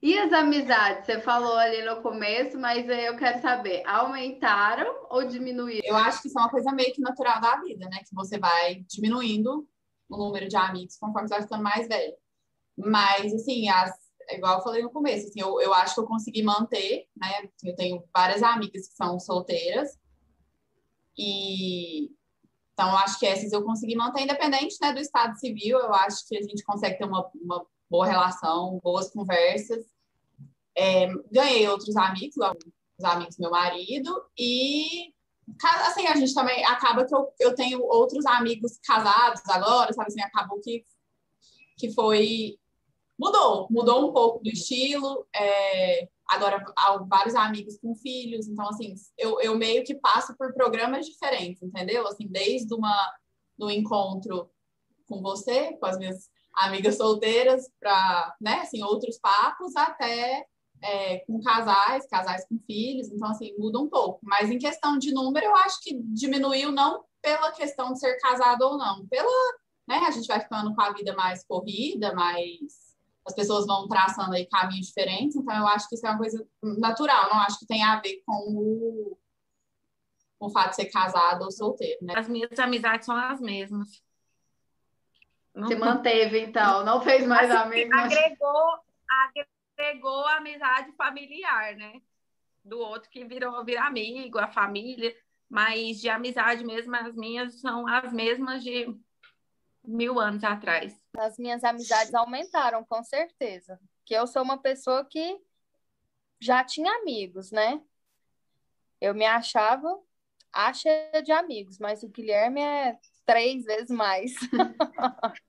E 0.00 0.17
as 0.17 0.33
amizades? 0.33 1.07
Você 1.07 1.21
falou 1.21 1.57
ali 1.57 1.83
no 1.83 2.00
começo, 2.00 2.59
mas 2.59 2.88
aí 2.88 3.07
eu 3.07 3.17
quero 3.17 3.40
saber, 3.40 3.83
aumentaram 3.85 5.07
ou 5.11 5.26
diminuíram? 5.26 5.85
Eu 5.85 5.97
acho 5.97 6.23
que 6.23 6.28
isso 6.28 6.38
é 6.38 6.43
uma 6.43 6.50
coisa 6.50 6.71
meio 6.73 6.93
que 6.93 7.00
natural 7.00 7.40
da 7.40 7.61
vida, 7.61 7.88
né? 7.88 7.99
Que 8.07 8.14
você 8.14 8.38
vai 8.38 8.85
diminuindo 8.88 9.69
o 10.09 10.17
número 10.17 10.49
de 10.49 10.57
amigos 10.57 10.97
conforme 10.97 11.28
você 11.28 11.35
vai 11.35 11.43
ficando 11.43 11.62
mais 11.62 11.88
velho. 11.88 12.14
Mas, 12.76 13.35
assim, 13.35 13.69
as, 13.69 13.93
igual 14.31 14.59
eu 14.59 14.62
falei 14.62 14.83
no 14.83 14.90
começo, 14.90 15.26
assim, 15.26 15.40
eu, 15.40 15.61
eu 15.61 15.75
acho 15.75 15.95
que 15.95 16.00
eu 16.00 16.07
consegui 16.07 16.45
manter, 16.45 17.09
né? 17.17 17.49
Eu 17.64 17.75
tenho 17.75 18.05
várias 18.14 18.43
amigas 18.43 18.87
que 18.87 18.95
são 18.95 19.19
solteiras. 19.19 19.99
E 21.17 22.12
então, 22.78 22.97
acho 22.99 23.19
que 23.19 23.26
essas 23.26 23.50
eu 23.50 23.64
consegui 23.64 23.97
manter, 23.97 24.23
independente 24.23 24.76
né, 24.81 24.93
do 24.93 25.00
estado 25.00 25.37
civil, 25.37 25.81
eu 25.81 25.93
acho 25.93 26.25
que 26.28 26.38
a 26.38 26.43
gente 26.43 26.62
consegue 26.62 26.97
ter 26.97 27.07
uma, 27.07 27.28
uma 27.35 27.67
boa 27.90 28.07
relação, 28.07 28.80
boas 28.83 29.11
conversas. 29.11 29.85
É, 30.76 31.09
ganhei 31.30 31.68
outros 31.68 31.97
amigos, 31.97 32.37
os 32.37 33.04
amigos 33.04 33.37
do 33.37 33.42
meu 33.42 33.50
marido, 33.50 34.25
e 34.38 35.12
assim, 35.87 36.07
a 36.07 36.16
gente 36.16 36.35
também 36.35 36.64
acaba 36.64 37.04
que 37.07 37.14
eu, 37.14 37.33
eu 37.40 37.54
tenho 37.54 37.83
outros 37.83 38.26
amigos 38.26 38.78
casados 38.85 39.42
agora, 39.49 39.92
sabe 39.92 40.09
assim, 40.09 40.21
acabou 40.21 40.61
que, 40.61 40.85
que 41.76 41.92
foi. 41.92 42.59
Mudou, 43.18 43.66
mudou 43.71 44.09
um 44.09 44.12
pouco 44.12 44.42
do 44.42 44.50
estilo. 44.50 45.26
É, 45.35 46.09
agora, 46.28 46.64
há 46.76 46.99
vários 46.99 47.35
amigos 47.35 47.78
com 47.78 47.95
filhos, 47.97 48.47
então, 48.47 48.68
assim, 48.68 48.95
eu, 49.16 49.40
eu 49.40 49.57
meio 49.57 49.85
que 49.85 49.95
passo 49.95 50.37
por 50.37 50.52
programas 50.54 51.07
diferentes, 51.07 51.62
entendeu? 51.62 52.07
Assim, 52.07 52.28
desde 52.28 52.73
uma, 52.75 53.12
do 53.57 53.71
encontro 53.71 54.49
com 55.07 55.21
você, 55.21 55.73
com 55.78 55.87
as 55.87 55.99
minhas 55.99 56.30
amigas 56.59 56.97
solteiras, 56.97 57.71
para, 57.81 58.35
né, 58.41 58.61
assim, 58.61 58.83
outros 58.83 59.19
papos, 59.19 59.75
até 59.77 60.47
é, 60.83 61.19
com 61.21 61.41
casais, 61.41 62.07
casais 62.07 62.47
com 62.49 62.59
filhos, 62.67 63.09
então, 63.09 63.31
assim, 63.31 63.55
muda 63.59 63.79
um 63.79 63.88
pouco. 63.88 64.21
Mas 64.23 64.50
em 64.50 64.59
questão 64.59 64.99
de 64.99 65.12
número, 65.12 65.47
eu 65.47 65.57
acho 65.57 65.81
que 65.83 65.99
diminuiu 66.03 66.71
não 66.71 67.05
pela 67.23 67.53
questão 67.53 67.93
de 67.93 67.99
ser 67.99 68.17
casado 68.19 68.62
ou 68.62 68.79
não, 68.79 69.07
pela, 69.07 69.31
né, 69.88 69.97
a 70.07 70.11
gente 70.11 70.27
vai 70.27 70.41
ficando 70.41 70.75
com 70.75 70.81
a 70.81 70.93
vida 70.93 71.15
mais 71.15 71.45
corrida, 71.45 72.15
mais 72.15 72.88
as 73.27 73.35
pessoas 73.35 73.67
vão 73.67 73.87
traçando 73.87 74.35
aí 74.35 74.47
caminhos 74.47 74.87
diferentes, 74.87 75.37
então 75.37 75.55
eu 75.55 75.67
acho 75.67 75.88
que 75.88 75.95
isso 75.95 76.07
é 76.07 76.11
uma 76.11 76.19
coisa 76.19 76.47
natural, 76.62 77.29
não 77.29 77.41
acho 77.41 77.59
que 77.59 77.67
tem 77.67 77.83
a 77.83 78.00
ver 78.00 78.23
com 78.25 78.33
o, 78.33 79.19
com 80.38 80.47
o 80.47 80.50
fato 80.50 80.71
de 80.71 80.77
ser 80.77 80.87
casado 80.87 81.43
ou 81.43 81.50
solteiro, 81.50 81.99
né? 82.03 82.15
As 82.17 82.29
minhas 82.29 82.59
amizades 82.59 83.05
são 83.05 83.15
as 83.15 83.38
mesmas. 83.41 84.03
Não... 85.55 85.69
Se 85.69 85.75
manteve, 85.76 86.40
então, 86.40 86.85
não 86.85 87.00
fez 87.00 87.26
mais 87.26 87.50
assim, 87.50 87.62
amigos. 87.62 87.99
Agregou, 87.99 88.78
agregou 89.76 90.26
a 90.26 90.37
amizade 90.37 90.93
familiar, 90.93 91.76
né? 91.76 92.00
Do 92.64 92.78
outro 92.78 93.09
que 93.11 93.25
virou 93.25 93.64
vira 93.64 93.85
amigo, 93.85 94.38
a 94.38 94.49
família, 94.49 95.14
mas 95.49 96.00
de 96.00 96.09
amizade 96.09 96.64
mesmo, 96.64 96.95
as 96.95 97.14
minhas 97.14 97.61
são 97.61 97.87
as 97.87 98.12
mesmas 98.12 98.62
de 98.62 98.95
mil 99.85 100.21
anos 100.21 100.45
atrás. 100.45 100.95
As 101.17 101.38
minhas 101.38 101.64
amizades 101.64 102.14
aumentaram, 102.14 102.85
com 102.85 103.02
certeza. 103.02 103.81
Que 104.05 104.14
eu 104.14 104.26
sou 104.26 104.43
uma 104.43 104.59
pessoa 104.59 105.05
que 105.05 105.40
já 106.40 106.62
tinha 106.62 106.93
amigos, 107.00 107.50
né? 107.50 107.81
Eu 109.00 109.14
me 109.14 109.25
achava 109.25 109.99
acha 110.52 110.90
de 111.25 111.33
amigos, 111.33 111.78
mas 111.78 112.02
o 112.02 112.09
Guilherme 112.09 112.61
é 112.61 112.99
três 113.28 113.62
vezes 113.64 113.90
mais. 113.90 114.32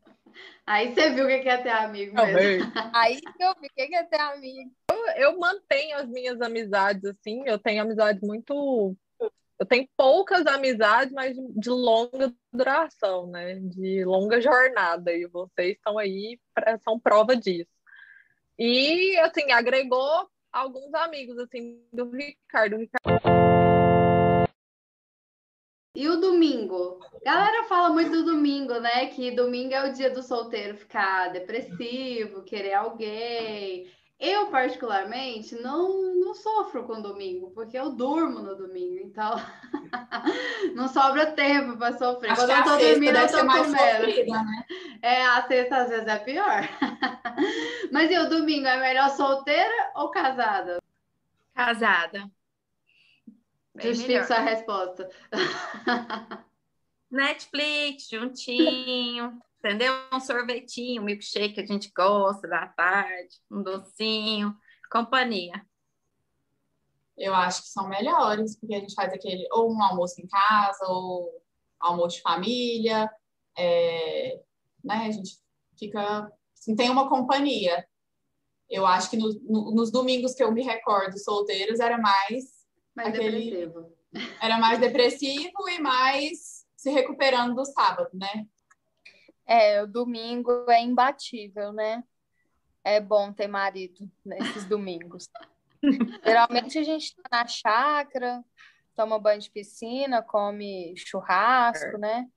Aí 0.68 0.94
você 0.94 1.10
viu 1.12 1.26
o 1.26 1.28
que 1.28 1.50
é 1.50 1.58
ter 1.58 1.70
amigo 1.70 2.14
mesmo. 2.16 2.72
Aí 2.94 3.20
que 3.20 3.44
eu 3.44 3.56
vi 3.60 3.68
o 3.68 3.74
que 3.74 3.96
é 3.96 4.04
ter 4.04 4.20
amigo. 4.20 4.72
Eu, 4.92 5.06
eu 5.16 5.40
mantenho 5.40 5.98
as 5.98 6.08
minhas 6.08 6.40
amizades, 6.42 7.06
assim, 7.06 7.42
eu 7.46 7.58
tenho 7.58 7.82
amizades 7.82 8.22
muito 8.22 8.96
eu 9.58 9.66
tenho 9.66 9.90
poucas 9.98 10.46
amizades, 10.48 11.12
mas 11.14 11.36
de 11.36 11.70
longa 11.70 12.34
duração, 12.54 13.28
né? 13.28 13.56
De 13.56 14.06
longa 14.06 14.40
jornada. 14.40 15.12
E 15.12 15.28
vocês 15.28 15.76
estão 15.76 15.98
aí, 15.98 16.40
são 16.86 16.98
prova 16.98 17.36
disso. 17.36 17.70
E, 18.58 19.18
assim, 19.18 19.52
agregou 19.52 20.30
alguns 20.50 20.94
amigos, 20.94 21.38
assim, 21.40 21.84
do 21.92 22.10
Ricardo. 22.10 22.78
Ricardo... 22.78 23.49
E 26.00 26.08
o 26.08 26.16
domingo? 26.16 26.98
Galera 27.26 27.66
fala 27.66 27.90
muito 27.90 28.10
do 28.12 28.24
domingo, 28.24 28.80
né? 28.80 29.08
Que 29.08 29.32
domingo 29.32 29.74
é 29.74 29.90
o 29.90 29.92
dia 29.92 30.10
do 30.10 30.24
solteiro 30.24 30.78
ficar 30.78 31.28
depressivo, 31.28 32.42
querer 32.44 32.76
alguém. 32.76 33.86
Eu, 34.18 34.48
particularmente, 34.48 35.56
não, 35.56 36.16
não 36.16 36.34
sofro 36.34 36.86
com 36.86 37.02
domingo, 37.02 37.52
porque 37.52 37.78
eu 37.78 37.90
durmo 37.90 38.40
no 38.40 38.56
domingo, 38.56 38.98
então 39.04 39.36
não 40.74 40.88
sobra 40.88 41.34
tempo 41.34 41.76
para 41.76 41.98
sofrer. 41.98 42.32
Acho 42.32 42.46
Quando 42.46 42.52
eu 42.52 42.64
tô 42.64 42.78
dormindo, 42.78 43.18
eu 43.18 43.28
tô 43.28 43.40
comendo. 43.40 44.06
Sofrida, 44.06 44.44
né? 44.44 44.66
É, 45.02 45.26
a 45.26 45.46
sexta 45.50 45.78
às 45.80 45.90
vezes 45.90 46.08
é 46.08 46.20
pior. 46.20 46.62
Mas 47.92 48.10
e 48.10 48.18
o 48.18 48.30
domingo, 48.30 48.68
é 48.68 48.80
melhor 48.80 49.10
solteira 49.10 49.92
ou 49.96 50.10
casada? 50.12 50.82
Casada. 51.54 52.39
Justifique 53.82 54.24
sua 54.26 54.40
resposta. 54.40 55.10
Netflix, 57.12 58.08
juntinho. 58.10 59.42
Entendeu? 59.60 59.94
Um 60.14 60.22
sorvetinho, 60.22 61.02
um 61.02 61.06
milkshake 61.06 61.56
que 61.56 61.62
a 61.62 61.66
gente 61.66 61.92
gosta 61.94 62.48
da 62.48 62.66
tarde, 62.68 63.36
um 63.52 63.62
docinho, 63.62 64.56
companhia. 64.90 65.66
Eu 67.18 67.36
acho 67.36 67.64
que 67.64 67.68
são 67.68 67.90
melhores, 67.90 68.58
porque 68.58 68.76
a 68.76 68.80
gente 68.80 68.94
faz 68.94 69.12
aquele, 69.12 69.46
ou 69.52 69.74
um 69.74 69.84
almoço 69.84 70.22
em 70.22 70.28
casa, 70.28 70.86
ou 70.88 71.44
almoço 71.78 72.16
de 72.16 72.22
família, 72.22 73.12
é, 73.58 74.42
né? 74.82 75.08
A 75.08 75.12
gente 75.12 75.38
fica, 75.78 76.32
assim, 76.58 76.74
tem 76.74 76.90
uma 76.90 77.10
companhia. 77.10 77.86
Eu 78.70 78.86
acho 78.86 79.10
que 79.10 79.18
no, 79.18 79.30
no, 79.42 79.76
nos 79.76 79.92
domingos 79.92 80.34
que 80.34 80.44
eu 80.44 80.54
me 80.54 80.64
recordo 80.64 81.20
solteiros 81.20 81.82
era 81.82 81.98
mais, 81.98 82.59
mais 82.96 83.10
aquele, 83.10 83.52
depressivo. 83.52 83.98
Era 84.42 84.58
mais 84.58 84.80
depressivo 84.80 85.70
e 85.70 85.80
mais 85.80 86.66
se 86.76 86.90
recuperando 86.92 87.56
do 87.56 87.66
sábado, 87.66 88.10
né? 88.14 88.48
É, 89.46 89.82
o 89.82 89.88
domingo 89.88 90.70
é 90.70 90.82
imbatível, 90.82 91.74
né? 91.74 92.04
É 92.84 93.00
bom 93.02 93.34
ter 93.34 93.48
marido 93.48 94.10
nesses 94.24 94.66
domingos. 94.66 95.28
Geralmente 96.24 96.78
a 96.78 96.84
gente 96.84 97.16
tá 97.16 97.24
na 97.32 97.48
chácara, 97.48 98.44
toma 98.96 99.20
banho 99.20 99.42
de 99.42 99.50
piscina, 99.50 100.22
come 100.22 100.94
churrasco, 100.96 101.98
né? 101.98 102.28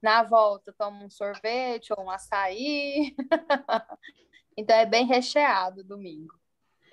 Na 0.00 0.22
volta 0.22 0.72
toma 0.76 1.04
um 1.04 1.10
sorvete 1.10 1.92
ou 1.96 2.04
um 2.04 2.10
açaí. 2.10 3.16
então 4.56 4.76
é 4.76 4.86
bem 4.86 5.06
recheado 5.06 5.82
domingo. 5.82 6.37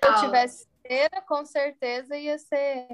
Se 0.06 0.12
eu 0.12 0.20
tivesse 0.20 0.68
feira, 0.86 1.20
com 1.22 1.44
certeza 1.44 2.16
ia 2.16 2.38
ser 2.38 2.86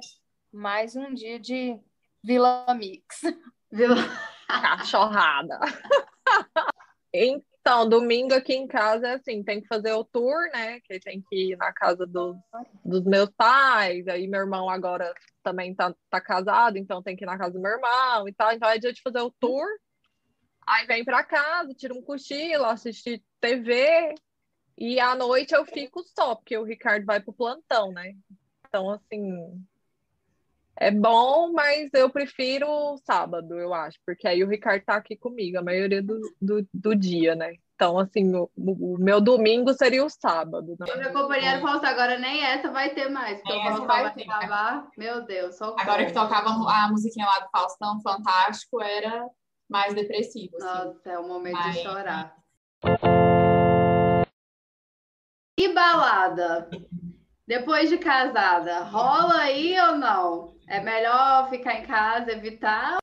mais 0.51 0.97
um 0.97 1.13
dia 1.13 1.39
de 1.39 1.79
Vila 2.25 2.65
Mix. 2.75 3.21
Vila... 3.71 3.97
Cachorrada. 4.49 5.61
Então, 7.13 7.87
domingo 7.87 8.35
aqui 8.35 8.55
em 8.55 8.67
casa 8.67 9.09
é 9.09 9.15
assim, 9.15 9.43
tem 9.43 9.61
que 9.61 9.69
fazer 9.69 9.93
o 9.93 10.05
tour, 10.05 10.51
né? 10.55 10.81
Que 10.81 10.99
tem 10.99 11.21
que 11.21 11.53
ir 11.53 11.57
na 11.57 11.71
casa 11.73 12.07
do, 12.07 12.37
dos 12.83 13.05
meus 13.05 13.29
pais, 13.37 14.09
aí 14.09 14.27
meu 14.27 14.41
irmão 14.41 14.71
agora 14.71 15.13
também 15.43 15.75
tá, 15.75 15.95
tá 16.09 16.21
casado, 16.21 16.79
então 16.79 17.03
tem 17.03 17.15
que 17.15 17.25
ir 17.25 17.27
na 17.27 17.37
casa 17.37 17.53
do 17.53 17.61
meu 17.61 17.73
irmão 17.73 18.27
e 18.27 18.33
tal. 18.33 18.53
Então 18.53 18.71
é 18.71 18.79
dia 18.79 18.93
de 18.93 19.03
fazer 19.03 19.21
o 19.21 19.31
tour. 19.31 19.67
Aí 20.67 20.87
vem 20.87 21.05
para 21.05 21.25
casa, 21.25 21.75
tira 21.75 21.93
um 21.93 22.03
cochilo, 22.03 22.65
assiste 22.65 23.23
TV, 23.41 24.15
e 24.77 24.99
à 24.99 25.15
noite 25.15 25.55
eu 25.55 25.65
fico 25.65 26.03
só, 26.05 26.35
porque 26.35 26.57
o 26.57 26.65
Ricardo 26.65 27.05
vai 27.05 27.21
pro 27.21 27.33
plantão, 27.33 27.93
né? 27.93 28.15
Então, 28.67 28.91
assim, 28.91 29.63
é 30.77 30.91
bom, 30.91 31.53
mas 31.53 31.91
eu 31.93 32.09
prefiro 32.11 32.97
sábado, 33.05 33.59
eu 33.59 33.75
acho, 33.75 33.99
porque 34.07 34.27
aí 34.27 34.43
o 34.43 34.49
Ricardo 34.49 34.85
tá 34.85 34.97
aqui 34.97 35.17
comigo 35.17 35.59
a 35.59 35.63
maioria 35.63 36.03
do, 36.03 36.19
do, 36.41 36.67
do 36.73 36.95
dia, 36.95 37.35
né? 37.35 37.55
Então, 37.75 37.99
assim, 37.99 38.33
o, 38.35 38.49
o, 38.57 38.97
meu 38.99 39.21
domingo 39.21 39.75
seria 39.75 40.05
o 40.05 40.09
sábado. 40.09 40.77
Né? 40.79 40.87
Meu 40.97 41.13
companheiro 41.13 41.61
falou 41.61 41.77
assim, 41.77 41.87
agora 41.87 42.17
nem 42.19 42.45
essa 42.45 42.71
vai 42.71 42.91
ter 42.91 43.09
mais, 43.09 43.39
porque 43.39 43.53
nem 43.53 43.61
o 43.61 43.65
Faustão 43.65 43.87
vai, 43.87 44.03
vai 44.05 44.25
gravar. 44.25 44.89
Meu 44.97 45.27
Deus, 45.27 45.57
só 45.57 45.75
Agora 45.79 46.07
que 46.07 46.13
tocava 46.13 46.51
a 46.51 46.89
musiquinha 46.89 47.27
lá 47.27 47.41
do 47.41 47.51
Faustão, 47.51 48.01
fantástico, 48.01 48.81
era 48.81 49.27
mais 49.69 49.95
depressivo. 49.95 50.57
Assim. 50.57 50.67
Nossa, 50.67 51.11
é 51.11 51.19
o 51.19 51.27
momento 51.27 51.55
mas... 51.55 51.75
de 51.75 51.83
chorar. 51.83 52.37
E 55.63 55.73
balada? 55.73 56.69
Depois 57.47 57.89
de 57.89 57.97
casada, 57.97 58.83
rola 58.83 59.43
aí 59.43 59.79
ou 59.79 59.97
não? 59.97 60.57
É 60.67 60.81
melhor 60.81 61.49
ficar 61.51 61.79
em 61.79 61.87
casa, 61.87 62.33
evitar? 62.33 62.99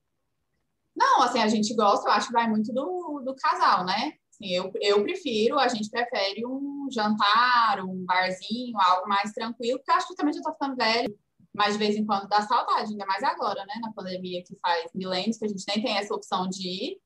Não, 0.94 1.22
assim, 1.22 1.40
a 1.40 1.48
gente 1.48 1.74
gosta, 1.74 2.06
eu 2.06 2.12
acho 2.12 2.26
que 2.26 2.34
vai 2.34 2.46
muito 2.46 2.70
do, 2.70 3.22
do 3.24 3.34
casal, 3.34 3.86
né? 3.86 4.12
Assim, 4.28 4.50
eu, 4.50 4.70
eu 4.82 5.02
prefiro, 5.02 5.58
a 5.58 5.68
gente 5.68 5.88
prefere 5.88 6.44
um 6.44 6.86
jantar, 6.92 7.82
um 7.82 8.04
barzinho, 8.04 8.78
algo 8.78 9.08
mais 9.08 9.32
tranquilo, 9.32 9.78
porque 9.78 9.92
acho 9.92 10.08
que 10.08 10.14
também 10.14 10.34
já 10.34 10.42
tô 10.42 10.52
ficando 10.52 10.76
velho, 10.76 11.18
mas 11.54 11.72
de 11.72 11.78
vez 11.78 11.96
em 11.96 12.04
quando 12.04 12.28
dá 12.28 12.42
saudade, 12.42 12.92
ainda 12.92 13.06
mais 13.06 13.22
agora, 13.22 13.64
né? 13.64 13.80
Na 13.80 13.90
pandemia 13.94 14.44
que 14.44 14.54
faz 14.60 14.90
milênios, 14.94 15.38
que 15.38 15.46
a 15.46 15.48
gente 15.48 15.64
nem 15.66 15.82
tem 15.82 15.96
essa 15.96 16.14
opção 16.14 16.46
de 16.46 16.68
ir, 16.68 17.00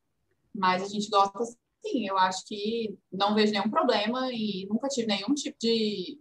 mas 0.53 0.83
a 0.83 0.89
gente 0.89 1.09
gosta 1.09 1.39
sim, 1.85 2.07
eu 2.09 2.17
acho 2.19 2.45
que 2.47 2.97
não 3.13 3.35
vejo 3.35 3.53
nenhum 3.53 3.71
problema 3.71 4.29
e 4.33 4.67
nunca 4.69 4.89
tive 4.89 5.07
nenhum 5.07 5.35
tipo 5.35 5.57
de, 5.61 6.19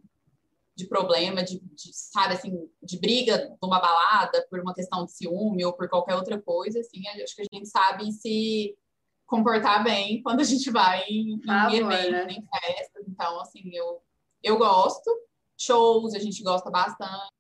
de 0.76 0.88
problema, 0.88 1.44
de, 1.44 1.60
de, 1.60 1.94
sabe, 1.94 2.34
assim, 2.34 2.70
de 2.82 3.00
briga 3.00 3.56
numa 3.62 3.80
balada 3.80 4.46
por 4.50 4.60
uma 4.60 4.74
questão 4.74 5.06
de 5.06 5.12
ciúme 5.12 5.64
ou 5.64 5.74
por 5.74 5.90
qualquer 5.90 6.16
outra 6.16 6.42
coisa, 6.42 6.80
assim, 6.80 7.08
acho 7.08 7.36
que 7.36 7.42
a 7.42 7.56
gente 7.56 7.68
sabe 7.68 8.12
se 8.12 8.76
comportar 9.26 9.84
bem 9.84 10.22
quando 10.22 10.42
a 10.42 10.44
gente 10.44 10.70
vai 10.70 11.04
em, 11.08 11.40
ah, 11.48 11.70
em 11.72 11.78
eventos, 11.78 12.12
né? 12.12 12.28
em 12.30 12.46
festas, 12.46 13.04
então, 13.08 13.40
assim, 13.40 13.70
eu, 13.74 14.02
eu 14.44 14.58
gosto, 14.58 15.10
shows 15.58 16.14
a 16.14 16.20
gente 16.20 16.44
gosta 16.44 16.70
bastante. 16.70 17.32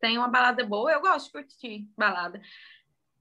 Tem 0.00 0.16
uma 0.16 0.28
balada 0.28 0.64
boa, 0.64 0.92
eu 0.92 1.00
gosto 1.00 1.26
de 1.26 1.32
curtir 1.32 1.88
balada. 1.96 2.40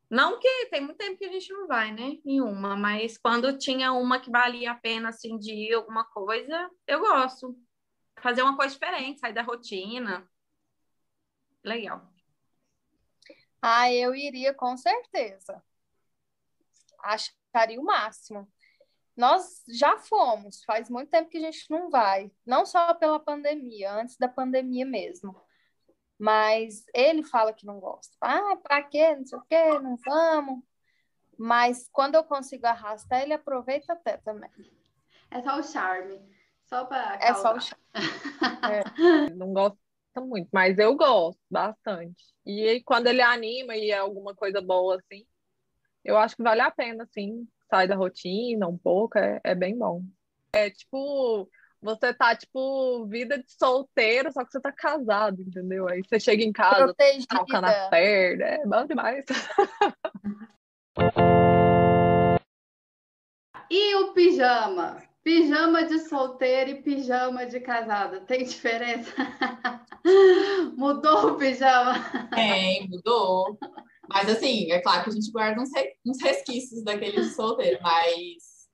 Não 0.10 0.40
que 0.40 0.68
tem 0.68 0.82
muito 0.82 0.98
tempo 0.98 1.18
que 1.18 1.26
a 1.26 1.32
gente 1.32 1.52
não 1.52 1.68
vai, 1.68 1.92
né? 1.92 2.18
Em 2.26 2.42
uma, 2.42 2.78
mas 2.78 3.18
quando 3.18 3.58
tinha 3.58 3.92
uma 3.92 4.20
que 4.20 4.32
valia 4.32 4.72
a 4.72 4.76
pena, 4.76 5.10
assim, 5.10 5.38
de 5.38 5.52
ir 5.52 5.74
alguma 5.74 6.06
coisa, 6.06 6.70
eu 6.88 7.00
gosto 7.00 7.58
fazer 8.20 8.42
uma 8.42 8.56
coisa 8.56 8.74
diferente, 8.74 9.20
sair 9.20 9.34
da 9.34 9.42
rotina. 9.42 10.28
Legal. 11.64 12.10
Ah, 13.62 13.92
eu 13.92 14.16
iria 14.16 14.54
com 14.54 14.78
certeza. 14.78 15.62
Acharia 17.00 17.80
o 17.80 17.84
máximo. 17.84 18.48
Nós 19.16 19.64
já 19.68 19.98
fomos, 19.98 20.64
faz 20.64 20.90
muito 20.90 21.10
tempo 21.10 21.30
que 21.30 21.38
a 21.38 21.52
gente 21.52 21.70
não 21.70 21.90
vai, 21.90 22.32
não 22.46 22.66
só 22.66 22.94
pela 22.94 23.20
pandemia, 23.20 23.92
antes 23.92 24.16
da 24.16 24.28
pandemia 24.28 24.86
mesmo. 24.86 25.36
Mas 26.18 26.84
ele 26.94 27.24
fala 27.24 27.54
que 27.54 27.66
não 27.66 27.80
gosta. 27.80 28.16
Ah, 28.22 28.56
pra 28.64 28.82
quê? 28.84 29.16
Não 29.16 29.26
sei 29.26 29.38
o 29.38 29.44
quê, 29.44 29.80
não 29.80 29.96
vamos. 29.98 30.64
Mas 31.38 31.88
quando 31.92 32.16
eu 32.16 32.24
consigo 32.24 32.66
arrastar, 32.66 33.22
ele 33.22 33.34
aproveita 33.34 33.94
até 33.94 34.18
também. 34.18 34.50
É 35.30 35.42
só 35.42 35.60
o 35.60 35.64
charme. 35.64 36.20
Só 36.66 36.86
para 36.86 37.16
É 37.22 37.34
só 37.34 37.56
o 37.56 37.60
é. 38.70 39.30
Não 39.36 39.54
gosto 39.54 39.78
muito, 40.18 40.50
mas 40.52 40.80
eu 40.80 40.96
gosto 40.96 41.40
bastante. 41.50 42.24
E 42.46 42.68
aí, 42.68 42.84
quando 42.84 43.08
ele 43.08 43.22
anima 43.22 43.76
e 43.76 43.92
é 43.92 43.98
alguma 43.98 44.34
coisa 44.34 44.60
boa, 44.60 44.96
assim, 44.96 45.26
eu 46.04 46.18
acho 46.18 46.36
que 46.36 46.44
vale 46.44 46.62
a 46.62 46.72
pena, 46.72 47.04
assim, 47.04 47.48
sair 47.70 47.88
da 47.88 47.96
rotina 47.96 48.68
um 48.68 48.78
pouco, 48.78 49.18
é, 49.18 49.40
é 49.44 49.54
bem 49.54 49.78
bom. 49.78 50.04
É 50.54 50.70
tipo, 50.70 51.50
você 51.88 52.14
tá, 52.14 52.36
tipo, 52.36 53.06
vida 53.06 53.38
de 53.38 53.50
solteiro, 53.50 54.30
só 54.34 54.44
que 54.44 54.52
você 54.52 54.60
tá 54.60 54.74
casado, 54.74 55.42
entendeu? 55.42 55.88
Aí 55.88 56.04
você 56.04 56.20
chega 56.20 56.44
em 56.44 56.52
casa, 56.52 56.94
troca 57.30 57.62
na 57.62 57.88
perna, 57.88 58.44
é 58.44 58.66
bom 58.66 58.86
demais. 58.86 59.24
e 63.72 63.96
o 63.96 64.12
pijama? 64.12 65.02
Pijama 65.24 65.86
de 65.86 66.00
solteiro 66.00 66.72
e 66.72 66.82
pijama 66.82 67.46
de 67.46 67.62
casada, 67.62 68.20
tem 68.22 68.44
diferença? 68.44 69.14
mudou 70.76 71.32
o 71.32 71.38
pijama? 71.38 71.94
Tem, 72.36 72.86
mudou. 72.92 73.58
Mas 74.10 74.30
assim, 74.30 74.70
é 74.72 74.82
claro 74.82 75.06
que 75.06 75.10
a 75.10 75.14
gente 75.14 75.32
guarda 75.32 75.62
uns, 75.62 75.70
uns 76.06 76.22
resquícios 76.22 76.84
daquele 76.84 77.24
solteiro, 77.24 77.80
mas 77.82 78.68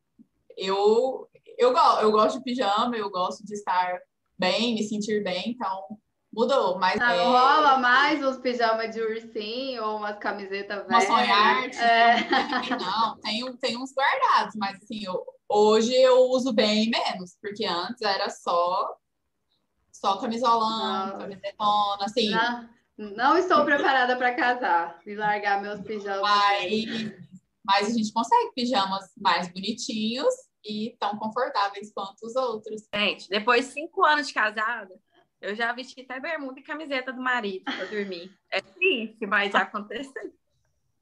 eu, 0.57 1.29
eu, 1.57 1.73
eu 2.01 2.11
gosto 2.11 2.37
de 2.37 2.43
pijama, 2.43 2.95
eu 2.95 3.09
gosto 3.09 3.45
de 3.45 3.53
estar 3.53 3.99
bem, 4.37 4.75
me 4.75 4.83
sentir 4.83 5.23
bem, 5.23 5.43
então 5.47 5.97
mudou. 6.31 6.79
Mas 6.79 6.99
ah, 6.99 7.13
é... 7.13 7.23
rola 7.23 7.77
mais 7.77 8.23
uns 8.23 8.37
pijamas 8.37 8.93
de 8.93 9.01
ursinho 9.01 9.83
ou 9.83 9.97
umas 9.97 10.17
camisetas 10.17 10.87
velhas. 10.87 11.09
Uma 11.09 11.17
sonharte. 11.17 11.77
É. 11.77 12.15
Não, 12.79 13.19
tem, 13.19 13.57
tem 13.57 13.77
uns 13.77 13.93
guardados, 13.93 14.55
mas 14.55 14.77
assim, 14.77 15.05
eu, 15.05 15.23
Hoje 15.55 15.93
eu 15.93 16.31
uso 16.31 16.51
bem 16.51 16.89
menos, 16.89 17.37
porque 17.39 17.63
antes 17.63 18.01
era 18.01 18.27
só 18.27 18.97
só 19.91 20.17
camisolão, 20.17 21.07
não. 21.11 21.19
camisetona, 21.19 22.05
assim. 22.05 22.31
Não, 22.31 22.69
não 22.97 23.37
estou 23.37 23.63
preparada 23.63 24.17
para 24.17 24.33
casar 24.33 24.99
e 25.05 25.13
largar 25.13 25.61
meus 25.61 25.79
pijamas. 25.81 26.21
Mas, 26.21 26.85
mas 27.63 27.87
a 27.87 27.91
gente 27.91 28.11
consegue 28.11 28.51
pijamas 28.55 29.11
mais 29.15 29.47
bonitinhos 29.49 30.33
e 30.63 30.95
tão 30.99 31.17
confortáveis 31.17 31.91
quanto 31.93 32.25
os 32.25 32.35
outros. 32.35 32.87
Gente, 32.93 33.29
depois 33.29 33.67
de 33.67 33.73
cinco 33.73 34.05
anos 34.05 34.27
de 34.27 34.33
casada, 34.33 34.93
eu 35.41 35.55
já 35.55 35.73
vesti 35.73 36.01
até 36.01 36.19
bermuda 36.19 36.59
e 36.59 36.63
camiseta 36.63 37.11
do 37.11 37.21
marido 37.21 37.65
para 37.65 37.85
dormir. 37.85 38.31
É 38.49 38.61
triste, 38.61 39.25
mas 39.25 39.53
aconteceu. 39.53 40.33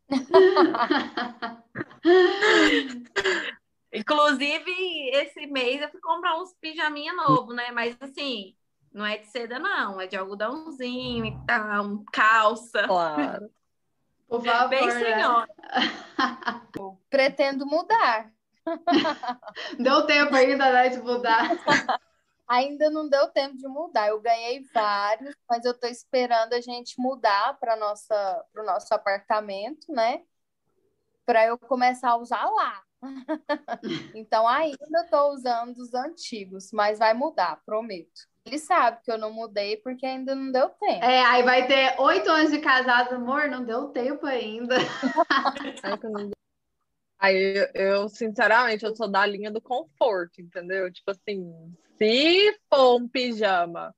Inclusive, 3.94 4.72
esse 5.14 5.46
mês 5.48 5.82
eu 5.82 5.90
fui 5.90 6.00
comprar 6.00 6.42
uns 6.42 6.54
pijaminha 6.60 7.14
novo, 7.14 7.54
né? 7.54 7.72
Mas 7.72 7.96
assim, 8.02 8.56
não 8.94 9.06
é 9.06 9.18
de 9.18 9.28
seda, 9.28 9.60
não, 9.60 10.02
é 10.02 10.08
de 10.08 10.16
algodãozinho 10.16 11.26
e 11.26 11.38
tal, 11.46 12.04
calça. 12.12 12.88
Claro. 12.88 13.50
Por 14.28 14.44
favor. 14.44 14.70
Bem, 14.70 14.88
né? 14.88 14.92
senhora. 14.92 15.48
Pretendo 17.10 17.66
mudar. 17.66 18.32
Deu 19.80 20.06
tempo 20.06 20.36
ainda, 20.36 20.72
né, 20.72 20.90
de 20.90 21.00
mudar. 21.00 21.50
Ainda 22.48 22.90
não 22.90 23.08
deu 23.08 23.30
tempo 23.30 23.56
de 23.56 23.66
mudar. 23.66 24.10
Eu 24.10 24.20
ganhei 24.20 24.62
vários, 24.74 25.34
mas 25.50 25.64
eu 25.64 25.74
tô 25.74 25.88
esperando 25.88 26.52
a 26.52 26.60
gente 26.60 27.00
mudar 27.00 27.58
para 27.62 27.78
nossa 27.78 28.46
para 28.52 28.62
o 28.62 28.66
nosso 28.66 28.94
apartamento, 28.94 29.90
né? 29.90 30.22
Para 31.26 31.46
eu 31.46 31.58
começar 31.58 32.10
a 32.10 32.18
usar 32.18 32.44
lá. 32.44 32.84
então 34.14 34.46
ainda 34.46 35.02
estou 35.02 35.32
usando 35.32 35.78
os 35.78 35.94
antigos, 35.94 36.74
mas 36.74 37.00
vai 37.00 37.14
mudar, 37.14 37.62
prometo. 37.66 38.30
Ele 38.46 38.60
sabe 38.60 39.02
que 39.02 39.12
eu 39.12 39.18
não 39.18 39.32
mudei 39.32 39.78
porque 39.78 40.06
ainda 40.06 40.36
não 40.36 40.52
deu 40.52 40.68
tempo. 40.70 41.06
É, 41.06 41.24
aí 41.24 41.44
vai 41.44 41.68
ter 41.68 41.96
oito 42.02 42.30
anos 42.30 42.52
de 42.52 42.60
casado, 42.60 43.16
amor, 43.16 43.48
não 43.48 43.64
deu 43.64 43.90
tempo 43.90 44.26
ainda. 44.26 44.76
Aí 47.22 47.70
eu, 47.76 48.10
sinceramente, 48.10 48.84
eu 48.84 48.96
sou 48.96 49.10
da 49.10 49.26
linha 49.26 49.52
do 49.52 49.62
conforto, 49.62 50.42
entendeu? 50.42 50.92
Tipo 50.92 51.12
assim, 51.12 51.54
se 51.98 52.58
for 52.70 52.98
um 53.00 53.08
pijama 53.08 53.94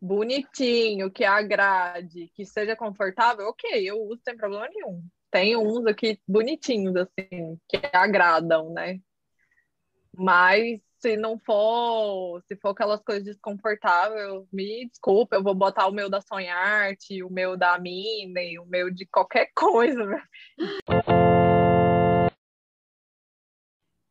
bonitinho, 0.00 1.10
que 1.10 1.24
agrade, 1.24 2.30
que 2.34 2.44
seja 2.44 2.76
confortável, 2.76 3.46
ok, 3.48 3.88
eu 3.88 4.00
uso 4.02 4.20
sem 4.22 4.36
problema 4.36 4.68
nenhum 4.68 5.02
tem 5.36 5.54
uns 5.54 5.84
aqui 5.84 6.18
bonitinhos, 6.26 6.94
assim, 6.96 7.58
que 7.68 7.78
agradam, 7.92 8.72
né? 8.72 8.98
Mas 10.16 10.80
se 10.98 11.14
não 11.14 11.38
for, 11.38 12.42
se 12.48 12.56
for 12.56 12.70
aquelas 12.70 13.02
coisas 13.02 13.22
desconfortáveis, 13.22 14.46
me 14.50 14.88
desculpa, 14.88 15.36
eu 15.36 15.42
vou 15.42 15.54
botar 15.54 15.88
o 15.88 15.92
meu 15.92 16.08
da 16.08 16.22
Sonharte, 16.22 17.22
o 17.22 17.30
meu 17.30 17.54
da 17.54 17.78
Mine, 17.78 18.58
o 18.58 18.64
meu 18.64 18.90
de 18.90 19.04
qualquer 19.06 19.50
coisa. 19.54 20.22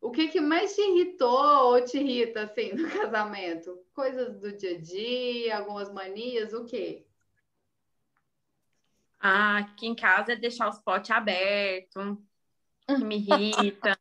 O 0.06 0.12
que, 0.12 0.28
que 0.28 0.39
mais 0.39 0.76
te 0.76 0.82
irritou 0.82 1.74
ou 1.74 1.84
te 1.84 1.98
irrita, 1.98 2.44
assim, 2.44 2.74
no 2.74 2.88
casamento? 2.94 3.84
Coisas 3.91 4.39
do 4.39 4.56
dia 4.56 4.78
a 4.78 4.80
dia, 4.80 5.58
algumas 5.58 5.91
manias, 5.91 6.54
o 6.54 6.63
quê? 6.63 7.08
Ah, 9.20 9.58
aqui 9.58 9.88
em 9.88 9.96
casa 9.96 10.34
é 10.34 10.36
deixar 10.36 10.70
os 10.70 10.78
potes 10.78 11.10
abertos, 11.10 12.20
que 12.86 13.04
me 13.04 13.18
irrita. 13.18 13.98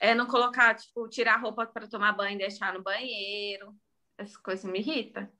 é 0.00 0.12
não 0.12 0.26
colocar, 0.26 0.74
tipo, 0.74 1.08
tirar 1.08 1.34
a 1.34 1.38
roupa 1.38 1.64
para 1.64 1.86
tomar 1.86 2.10
banho 2.14 2.34
e 2.34 2.38
deixar 2.38 2.74
no 2.74 2.82
banheiro. 2.82 3.72
Essas 4.18 4.36
coisas 4.36 4.68
me 4.68 4.80
irritam. 4.80 5.30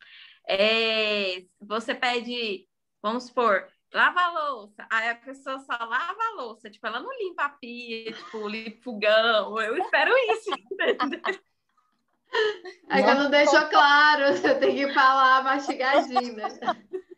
É, 0.49 1.45
você 1.61 1.93
pede, 1.93 2.69
vamos 3.03 3.25
supor, 3.25 3.69
lava 3.93 4.21
a 4.21 4.31
louça. 4.31 4.87
Aí 4.91 5.09
a 5.11 5.15
pessoa 5.15 5.59
só 5.61 5.73
lava 5.73 6.19
a 6.21 6.35
louça. 6.43 6.71
Tipo, 6.71 6.87
ela 6.87 7.01
não 7.01 7.17
limpa 7.19 7.45
a 7.45 7.49
pia, 7.49 8.13
tipo, 8.13 8.49
limpa 8.49 8.79
o 8.79 8.83
fogão. 8.83 9.61
Eu 9.61 9.77
espero 9.79 10.13
isso, 10.33 10.51
entendeu? 10.53 10.97
É 12.91 13.03
que 13.03 13.09
eu 13.09 13.15
não 13.15 13.31
deixo 13.31 13.69
claro, 13.71 14.33
você 14.37 14.55
tem 14.57 14.77
que 14.77 14.93
falar 14.93 15.43
mastigadinho, 15.43 16.37
né? 16.37 16.49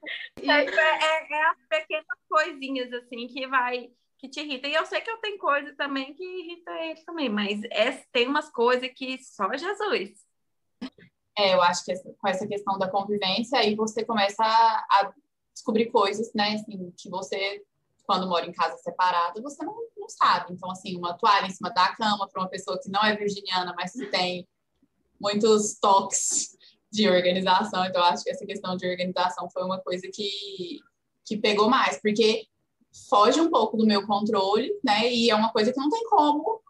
E... 0.43 0.51
É, 0.51 0.65
é, 0.65 1.33
é, 1.33 1.45
as 1.51 1.59
pequenas 1.69 2.19
coisinhas 2.29 2.93
assim 2.93 3.29
que 3.29 3.47
vai 3.47 3.91
que 4.19 4.29
te 4.29 4.41
irrita. 4.41 4.67
E 4.67 4.75
eu 4.75 4.85
sei 4.87 5.01
que 5.01 5.11
eu 5.11 5.19
tenho 5.19 5.39
coisa 5.39 5.73
também 5.77 6.15
que 6.15 6.25
irrita 6.25 6.71
ele 6.81 7.05
também, 7.05 7.29
mas 7.29 7.63
é, 7.65 7.93
tem 8.11 8.27
umas 8.27 8.51
coisas 8.51 8.91
que 8.95 9.23
só 9.23 9.55
Jesus. 9.57 10.11
É, 11.39 11.55
eu 11.55 11.63
acho 11.63 11.85
que 11.85 11.93
essa, 11.93 12.13
com 12.19 12.29
essa 12.29 12.47
questão 12.47 12.79
da 12.79 12.91
convivência, 12.91 13.59
aí 13.59 13.75
você 13.75 14.05
começa 14.05 14.43
a, 14.43 14.87
a 14.91 15.13
descobrir 15.55 15.91
coisas, 15.91 16.33
né, 16.35 16.55
assim, 16.55 16.93
que 16.97 17.09
você, 17.09 17.63
quando 18.05 18.29
mora 18.29 18.47
em 18.47 18.53
casa 18.53 18.77
separada, 18.79 19.41
você 19.41 19.65
não, 19.65 19.77
não 19.97 20.09
sabe. 20.09 20.53
Então, 20.53 20.71
assim, 20.71 20.97
uma 20.97 21.15
toalha 21.15 21.47
em 21.47 21.51
cima 21.51 21.71
da 21.71 21.95
cama 21.95 22.29
para 22.29 22.43
uma 22.43 22.49
pessoa 22.49 22.81
que 22.81 22.91
não 22.91 23.03
é 23.05 23.17
virginiana, 23.17 23.75
mas 23.77 23.93
que 23.93 24.07
tem 24.07 24.47
muitos 25.21 25.79
toques 25.79 26.57
de 26.91 27.09
organização. 27.09 27.85
Então, 27.85 28.03
acho 28.03 28.25
que 28.25 28.31
essa 28.31 28.47
questão 28.47 28.77
de 28.77 28.87
organização 28.87 29.49
foi 29.51 29.63
uma 29.63 29.79
coisa 29.79 30.09
que, 30.13 30.81
que 31.25 31.37
pegou 31.37 31.69
mais, 31.69 32.01
porque 32.01 32.47
foge 33.09 33.41
um 33.41 33.51
pouco 33.51 33.77
do 33.77 33.87
meu 33.87 34.07
controle, 34.07 34.73
né? 34.85 35.13
E 35.13 35.31
é 35.31 35.35
uma 35.35 35.53
coisa 35.53 35.73
que 35.73 35.79
não 35.79 35.89
tem 35.89 36.03
como. 36.09 36.61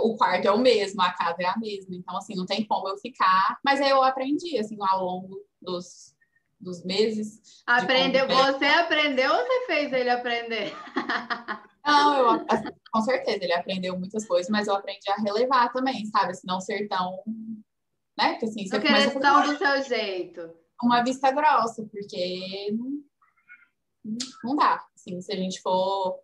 O 0.00 0.16
quarto 0.16 0.46
é 0.46 0.50
o 0.50 0.58
mesmo, 0.58 1.00
a 1.00 1.12
casa 1.12 1.36
é 1.40 1.46
a 1.46 1.56
mesma, 1.58 1.94
então 1.94 2.16
assim, 2.16 2.34
não 2.34 2.44
tem 2.44 2.66
como 2.66 2.88
eu 2.88 2.96
ficar. 2.98 3.58
Mas 3.64 3.80
aí 3.80 3.90
eu 3.90 4.02
aprendi, 4.02 4.58
assim, 4.58 4.76
ao 4.80 5.04
longo 5.04 5.40
dos, 5.62 6.15
dos 6.60 6.84
meses. 6.84 7.62
Aprendeu? 7.66 8.26
Você 8.26 8.64
aprendeu 8.64 9.30
ou 9.30 9.38
você 9.38 9.66
fez 9.66 9.92
ele 9.92 10.10
aprender? 10.10 10.72
Não, 11.86 12.18
eu, 12.18 12.46
assim, 12.48 12.68
com 12.90 13.00
certeza, 13.02 13.44
ele 13.44 13.52
aprendeu 13.52 13.96
muitas 13.96 14.26
coisas, 14.26 14.50
mas 14.50 14.66
eu 14.66 14.74
aprendi 14.74 15.08
a 15.08 15.22
relevar 15.22 15.72
também, 15.72 16.04
sabe? 16.06 16.32
Assim, 16.32 16.46
não 16.46 16.60
ser 16.60 16.88
tão. 16.88 17.22
Né? 18.18 18.32
Porque 18.32 18.46
assim, 18.46 18.66
você 18.66 18.80
começa 18.80 19.18
a 19.18 19.46
do 19.46 19.56
seu 19.56 19.82
jeito. 19.84 20.50
Uma 20.82 21.04
vista 21.04 21.30
grossa, 21.30 21.84
porque 21.84 22.72
não, 22.72 24.18
não 24.42 24.56
dá. 24.56 24.84
Assim, 24.96 25.20
se 25.20 25.32
a 25.32 25.36
gente 25.36 25.60
for 25.60 26.18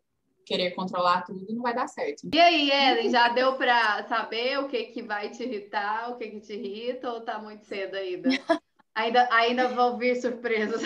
querer 0.45 0.73
controlar 0.73 1.23
tudo, 1.23 1.47
não 1.55 1.62
vai 1.62 1.75
dar 1.75 1.87
certo. 1.87 2.29
E 2.35 2.40
aí, 2.40 2.71
Ellen, 2.71 3.11
já 3.11 3.29
deu 3.29 3.57
para 3.57 4.07
saber 4.09 4.59
o 4.59 4.68
que, 4.68 4.87
que 4.87 5.03
vai 5.03 5.31
te 5.31 5.45
irritar, 5.45 6.11
o 6.11 6.16
que, 6.16 6.29
que 6.29 6.40
te 6.40 6.55
irrita, 6.55 7.11
ou 7.11 7.21
tá 7.21 7.38
muito 7.38 7.64
cedo 7.64 7.95
ainda? 7.95 8.29
ainda, 8.94 9.28
ainda 9.33 9.68
vão 9.68 9.98
vir 9.98 10.20
surpresas. 10.20 10.83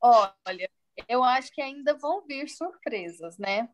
Olha, 0.00 0.70
eu 1.08 1.22
acho 1.22 1.52
que 1.52 1.60
ainda 1.60 1.94
vão 1.94 2.24
vir 2.26 2.48
surpresas, 2.48 3.38
né? 3.38 3.68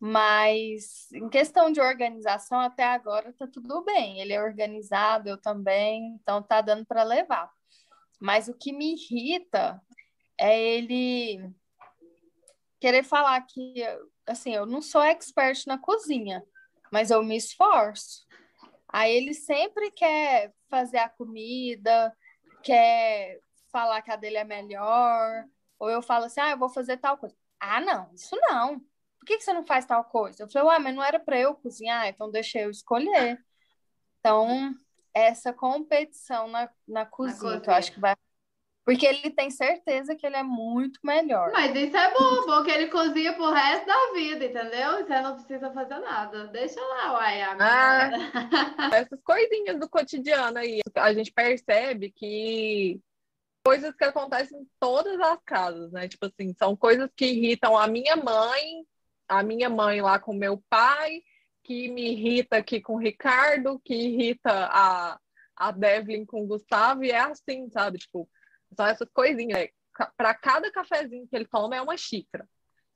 Mas 0.00 1.10
em 1.12 1.28
questão 1.28 1.70
de 1.70 1.80
organização, 1.80 2.58
até 2.58 2.82
agora 2.84 3.32
tá 3.32 3.46
tudo 3.46 3.84
bem. 3.84 4.20
Ele 4.20 4.32
é 4.32 4.42
organizado, 4.42 5.28
eu 5.28 5.40
também, 5.40 6.18
então 6.20 6.42
tá 6.42 6.60
dando 6.60 6.84
para 6.84 7.04
levar. 7.04 7.48
Mas 8.20 8.48
o 8.48 8.54
que 8.54 8.72
me 8.72 8.94
irrita 8.94 9.80
é 10.36 10.60
ele 10.60 11.48
querer 12.80 13.04
falar 13.04 13.40
que, 13.42 13.76
assim, 14.26 14.52
eu 14.52 14.66
não 14.66 14.82
sou 14.82 15.00
expert 15.02 15.66
na 15.68 15.78
cozinha, 15.78 16.42
mas 16.90 17.12
eu 17.12 17.22
me 17.22 17.36
esforço. 17.36 18.26
Aí 18.92 19.16
ele 19.16 19.32
sempre 19.32 19.90
quer 19.90 20.52
fazer 20.68 20.98
a 20.98 21.08
comida, 21.08 22.14
quer 22.62 23.40
falar 23.70 24.02
que 24.02 24.10
a 24.10 24.16
dele 24.16 24.36
é 24.36 24.44
melhor, 24.44 25.46
ou 25.78 25.90
eu 25.90 26.02
falo 26.02 26.26
assim, 26.26 26.40
ah, 26.40 26.50
eu 26.50 26.58
vou 26.58 26.68
fazer 26.68 26.98
tal 26.98 27.16
coisa. 27.16 27.34
Ah, 27.58 27.80
não, 27.80 28.12
isso 28.12 28.36
não. 28.36 28.78
Por 29.18 29.26
que, 29.26 29.38
que 29.38 29.44
você 29.44 29.52
não 29.52 29.64
faz 29.64 29.86
tal 29.86 30.04
coisa? 30.04 30.42
Eu 30.42 30.50
falei, 30.50 30.68
ué, 30.68 30.78
mas 30.78 30.94
não 30.94 31.02
era 31.02 31.18
para 31.18 31.38
eu 31.38 31.54
cozinhar, 31.54 32.06
então 32.06 32.30
deixa 32.30 32.58
eu 32.58 32.70
escolher. 32.70 33.38
Então, 34.18 34.74
essa 35.14 35.52
competição 35.52 36.48
na, 36.48 36.68
na 36.86 37.06
cozinha, 37.06 37.34
na 37.34 37.40
cozinha. 37.40 37.60
que 37.60 37.70
eu 37.70 37.74
acho 37.74 37.92
que 37.92 38.00
vai 38.00 38.14
porque 38.84 39.06
ele 39.06 39.30
tem 39.30 39.50
certeza 39.50 40.16
que 40.16 40.26
ele 40.26 40.36
é 40.36 40.42
muito 40.42 40.98
melhor. 41.04 41.52
Mas 41.52 41.74
isso 41.74 41.96
é 41.96 42.12
bom, 42.12 42.46
bom 42.46 42.64
que 42.64 42.70
ele 42.70 42.88
cozinha 42.88 43.32
pro 43.32 43.50
resto 43.50 43.86
da 43.86 44.12
vida, 44.12 44.44
entendeu? 44.44 45.04
Você 45.04 45.20
não 45.20 45.34
precisa 45.34 45.72
fazer 45.72 45.98
nada. 46.00 46.48
Deixa 46.48 46.80
lá, 46.80 47.12
uai, 47.12 47.42
ah, 47.42 48.10
Essas 48.92 49.20
coisinhas 49.22 49.78
do 49.78 49.88
cotidiano 49.88 50.58
aí. 50.58 50.80
A 50.96 51.14
gente 51.14 51.32
percebe 51.32 52.10
que 52.10 53.00
coisas 53.64 53.94
que 53.94 54.04
acontecem 54.04 54.58
em 54.58 54.68
todas 54.80 55.18
as 55.20 55.38
casas, 55.44 55.92
né? 55.92 56.08
Tipo 56.08 56.26
assim, 56.26 56.52
são 56.58 56.76
coisas 56.76 57.08
que 57.16 57.26
irritam 57.26 57.78
a 57.78 57.86
minha 57.86 58.16
mãe, 58.16 58.84
a 59.28 59.44
minha 59.44 59.70
mãe 59.70 60.00
lá 60.00 60.18
com 60.18 60.32
meu 60.32 60.60
pai, 60.68 61.22
que 61.62 61.88
me 61.88 62.12
irrita 62.12 62.56
aqui 62.56 62.80
com 62.80 62.94
o 62.94 62.98
Ricardo, 62.98 63.80
que 63.84 63.94
irrita 63.94 64.50
a, 64.50 65.18
a 65.56 65.70
Devlin 65.70 66.26
com 66.26 66.42
o 66.42 66.46
Gustavo, 66.46 67.04
e 67.04 67.12
é 67.12 67.20
assim, 67.20 67.70
sabe? 67.70 67.98
Tipo, 67.98 68.28
são 68.74 68.86
essas 68.86 69.08
coisinhas. 69.12 69.58
Né? 69.58 69.68
Para 70.16 70.34
cada 70.34 70.70
cafezinho 70.72 71.26
que 71.28 71.36
ele 71.36 71.46
toma 71.46 71.76
é 71.76 71.82
uma 71.82 71.96
xícara. 71.96 72.48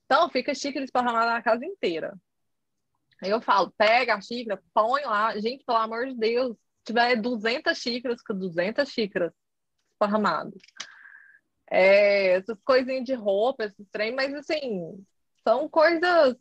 Então, 0.04 0.28
fica 0.30 0.54
xícara 0.54 0.84
esparramada 0.84 1.32
na 1.32 1.42
casa 1.42 1.64
inteira. 1.64 2.16
Aí 3.22 3.30
eu 3.30 3.40
falo, 3.40 3.72
pega 3.76 4.14
a 4.14 4.20
xícara, 4.20 4.62
põe 4.74 5.02
lá. 5.04 5.38
Gente, 5.38 5.64
pelo 5.64 5.78
amor 5.78 6.06
de 6.06 6.14
Deus, 6.14 6.56
se 6.56 6.84
tiver 6.86 7.16
200 7.16 7.76
xícaras, 7.76 8.22
com 8.22 8.34
200 8.34 8.88
xícaras 8.88 9.32
esparramadas. 9.92 10.60
É, 11.68 12.34
essas 12.36 12.58
coisinhas 12.62 13.04
de 13.04 13.14
roupa, 13.14 13.64
esses 13.64 13.86
trem, 13.90 14.14
mas 14.14 14.32
assim, 14.34 15.04
são 15.42 15.68
coisas. 15.68 16.36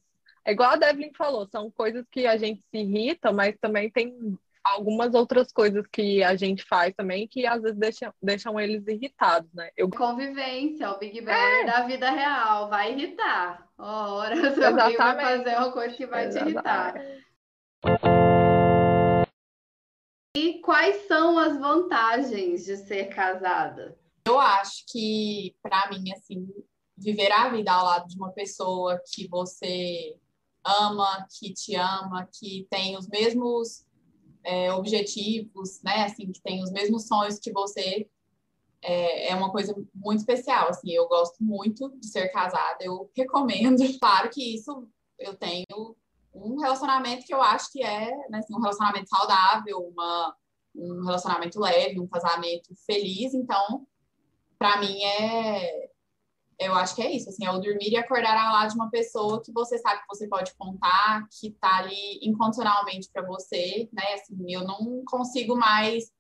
É 0.46 0.52
igual 0.52 0.72
a 0.72 0.76
Devlin 0.76 1.12
falou, 1.18 1.48
são 1.48 1.72
coisas 1.72 2.06
que 2.12 2.28
a 2.28 2.38
gente 2.38 2.62
se 2.62 2.78
irrita, 2.78 3.32
mas 3.32 3.58
também 3.60 3.90
tem 3.90 4.38
algumas 4.66 5.14
outras 5.14 5.52
coisas 5.52 5.86
que 5.88 6.24
a 6.24 6.36
gente 6.36 6.64
faz 6.64 6.94
também 6.96 7.28
que 7.28 7.46
às 7.46 7.62
vezes 7.62 7.78
deixam, 7.78 8.14
deixam 8.22 8.60
eles 8.60 8.88
irritados, 8.88 9.54
né? 9.54 9.70
Eu... 9.78 9.90
Convivência, 9.92 10.90
o 10.90 10.98
Big 10.98 11.22
Brother 11.22 11.62
é. 11.62 11.66
da 11.66 11.86
vida 11.86 12.10
real, 12.10 12.68
vai 12.68 12.92
irritar. 12.92 13.70
Ora, 13.78 14.36
seu 14.36 14.50
Exatamente. 14.74 14.98
vai 14.98 15.38
fazer 15.38 15.58
uma 15.58 15.72
coisa 15.72 15.96
que 15.96 16.08
vai 16.08 16.26
Exatamente. 16.26 16.54
te 16.54 16.56
irritar. 16.56 16.96
E 20.36 20.60
quais 20.62 21.08
são 21.08 21.38
as 21.38 21.58
vantagens 21.60 22.66
de 22.66 22.76
ser 22.78 23.06
casada? 23.06 23.98
Eu 24.28 24.40
acho 24.40 24.84
que, 24.90 25.56
para 25.62 25.90
mim, 25.92 26.12
assim, 26.12 26.48
viver 26.98 27.32
a 27.32 27.50
vida 27.50 27.72
ao 27.72 27.86
lado 27.86 28.08
de 28.08 28.18
uma 28.18 28.32
pessoa 28.32 29.00
que 29.14 29.28
você 29.28 30.18
ama, 30.66 31.28
que 31.40 31.54
te 31.54 31.76
ama, 31.76 32.28
que 32.34 32.68
tem 32.72 32.98
os 32.98 33.08
mesmos 33.08 33.85
é, 34.46 34.72
objetivos, 34.72 35.82
né? 35.84 36.06
Assim, 36.06 36.32
que 36.32 36.42
tem 36.42 36.64
os 36.64 36.72
mesmos 36.72 37.08
sonhos 37.08 37.40
que 37.40 37.52
você, 37.52 38.08
é, 38.82 39.30
é, 39.30 39.36
uma 39.36 39.52
coisa 39.52 39.76
muito 39.94 40.20
especial. 40.20 40.70
Assim, 40.70 40.92
eu 40.92 41.08
gosto 41.08 41.44
muito 41.44 41.90
de 42.00 42.08
ser 42.08 42.30
casada, 42.30 42.78
eu 42.80 43.10
recomendo. 43.18 43.84
Claro 44.00 44.30
que 44.30 44.56
isso 44.56 44.88
eu 45.18 45.36
tenho 45.36 45.96
um 46.34 46.60
relacionamento 46.60 47.26
que 47.26 47.34
eu 47.34 47.42
acho 47.42 47.72
que 47.72 47.82
é 47.82 48.12
né, 48.30 48.40
assim, 48.40 48.54
um 48.54 48.60
relacionamento 48.60 49.10
saudável, 49.10 49.80
uma, 49.80 50.36
um 50.76 51.06
relacionamento 51.06 51.60
leve, 51.60 52.00
um 52.00 52.08
casamento 52.08 52.76
feliz. 52.86 53.34
Então, 53.34 53.88
para 54.60 54.78
mim 54.80 55.02
é 55.04 55.85
eu 56.60 56.74
acho 56.76 56.96
que 56.96 57.02
é 57.02 57.12
isso, 57.12 57.30
assim, 57.30 57.46
é 57.46 57.52
o 57.52 57.60
dormir 57.60 57.90
e 57.90 57.98
acordar 57.98 58.38
ao 58.38 58.54
lado 58.54 58.70
de 58.70 58.76
uma 58.76 58.90
pessoa 58.90 59.42
que 59.44 59.52
você 59.52 59.78
sabe 59.78 60.02
que 60.02 60.08
você 60.08 60.28
pode 60.28 60.54
contar, 60.56 61.28
que 61.40 61.52
tá 61.52 61.78
ali 61.78 62.20
incondicionalmente 62.22 63.10
para 63.12 63.26
você, 63.26 63.90
né? 63.92 64.14
Assim, 64.14 64.36
eu 64.48 64.64
não 64.64 65.04
consigo 65.06 65.56
mais, 65.56 66.12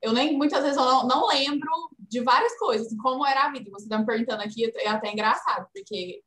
eu 0.00 0.12
nem 0.12 0.36
muitas 0.36 0.62
vezes 0.62 0.76
eu 0.76 0.84
não, 0.84 1.06
não 1.06 1.26
lembro 1.26 1.70
de 1.98 2.20
várias 2.20 2.56
coisas, 2.58 2.86
assim, 2.86 2.96
como 2.96 3.26
era 3.26 3.44
a 3.44 3.50
vida. 3.50 3.70
Você 3.70 3.88
tá 3.88 3.98
me 3.98 4.06
perguntando 4.06 4.42
aqui, 4.42 4.70
é 4.76 4.88
até 4.88 5.12
engraçado, 5.12 5.66
porque 5.74 6.22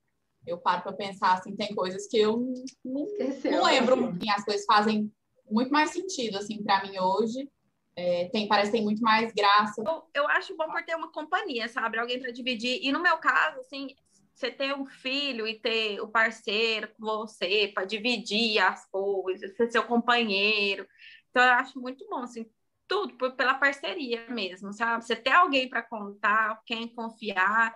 eu 0.45 0.57
paro 0.57 0.83
para 0.83 0.93
pensar 0.93 1.33
assim, 1.33 1.55
tem 1.55 1.73
coisas 1.73 2.07
que 2.07 2.17
eu 2.17 2.37
não, 2.83 3.07
não 3.51 3.63
lembro, 3.63 4.09
assim, 4.09 4.29
as 4.29 4.43
coisas 4.43 4.65
fazem 4.65 5.11
muito 5.49 5.71
mais 5.71 5.91
sentido 5.91 6.37
assim 6.37 6.63
para 6.63 6.83
mim 6.83 6.97
hoje 6.99 7.49
é, 7.95 8.27
tem, 8.29 8.47
parece 8.47 8.71
que 8.71 8.77
tem 8.77 8.83
muito 8.83 9.01
mais 9.01 9.31
graça. 9.33 9.81
Eu, 9.85 10.03
eu 10.13 10.27
acho 10.29 10.55
bom 10.57 10.69
por 10.69 10.83
ter 10.83 10.95
uma 10.95 11.11
companhia, 11.11 11.67
sabe? 11.69 11.97
Alguém 11.97 12.19
para 12.19 12.31
dividir. 12.31 12.79
E 12.83 12.91
no 12.91 13.01
meu 13.01 13.17
caso, 13.17 13.59
assim, 13.61 13.95
você 14.33 14.51
ter 14.51 14.75
um 14.75 14.85
filho 14.85 15.47
e 15.47 15.59
ter 15.59 16.01
o 16.01 16.07
parceiro 16.07 16.89
com 16.89 17.05
você 17.05 17.71
para 17.73 17.85
dividir 17.85 18.59
as 18.59 18.85
coisas, 18.89 19.55
ser 19.55 19.71
seu 19.71 19.83
companheiro. 19.83 20.85
Então, 21.29 21.41
eu 21.41 21.53
acho 21.53 21.79
muito 21.79 22.05
bom, 22.09 22.19
assim, 22.19 22.45
tudo 22.85 23.17
por, 23.17 23.31
pela 23.33 23.53
parceria 23.53 24.27
mesmo, 24.29 24.73
sabe? 24.73 25.05
Você 25.05 25.15
ter 25.15 25.31
alguém 25.31 25.69
para 25.69 25.81
contar, 25.81 26.61
quem 26.65 26.93
confiar, 26.93 27.73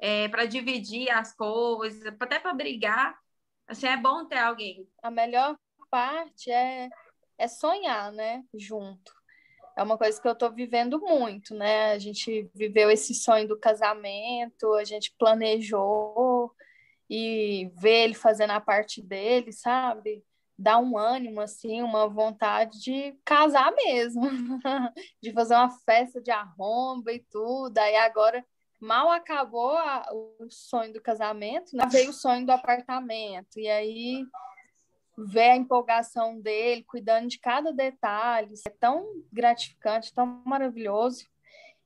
é, 0.00 0.26
para 0.28 0.46
dividir 0.46 1.10
as 1.10 1.32
coisas, 1.32 2.04
até 2.06 2.40
para 2.40 2.54
brigar. 2.54 3.16
Assim, 3.68 3.86
é 3.86 3.96
bom 3.96 4.26
ter 4.26 4.38
alguém. 4.38 4.88
A 5.00 5.12
melhor 5.12 5.56
parte 5.88 6.50
é, 6.50 6.88
é 7.38 7.46
sonhar, 7.46 8.10
né? 8.10 8.42
Junto 8.52 9.19
é 9.80 9.82
uma 9.82 9.96
coisa 9.96 10.20
que 10.20 10.28
eu 10.28 10.32
estou 10.32 10.52
vivendo 10.52 11.00
muito, 11.00 11.54
né? 11.54 11.92
A 11.92 11.98
gente 11.98 12.50
viveu 12.54 12.90
esse 12.90 13.14
sonho 13.14 13.48
do 13.48 13.58
casamento, 13.58 14.74
a 14.74 14.84
gente 14.84 15.10
planejou 15.18 16.52
e 17.08 17.70
ver 17.76 18.04
ele 18.04 18.14
fazendo 18.14 18.50
a 18.50 18.60
parte 18.60 19.00
dele, 19.00 19.52
sabe? 19.52 20.22
Dá 20.58 20.78
um 20.78 20.98
ânimo, 20.98 21.40
assim, 21.40 21.80
uma 21.80 22.06
vontade 22.06 22.78
de 22.78 23.18
casar 23.24 23.72
mesmo, 23.72 24.20
de 25.22 25.32
fazer 25.32 25.54
uma 25.54 25.70
festa 25.70 26.20
de 26.20 26.30
arromba 26.30 27.10
e 27.10 27.24
tudo. 27.30 27.78
Aí 27.78 27.96
agora 27.96 28.44
mal 28.78 29.10
acabou 29.10 29.78
a, 29.78 30.06
o 30.12 30.46
sonho 30.50 30.92
do 30.92 31.00
casamento, 31.00 31.74
né? 31.74 31.88
veio 31.90 32.10
o 32.10 32.12
sonho 32.12 32.44
do 32.44 32.52
apartamento. 32.52 33.58
E 33.58 33.66
aí 33.66 34.26
ver 35.26 35.50
a 35.50 35.56
empolgação 35.56 36.40
dele, 36.40 36.84
cuidando 36.84 37.28
de 37.28 37.38
cada 37.38 37.72
detalhe, 37.72 38.54
é 38.66 38.70
tão 38.70 39.06
gratificante, 39.32 40.12
tão 40.14 40.42
maravilhoso. 40.44 41.26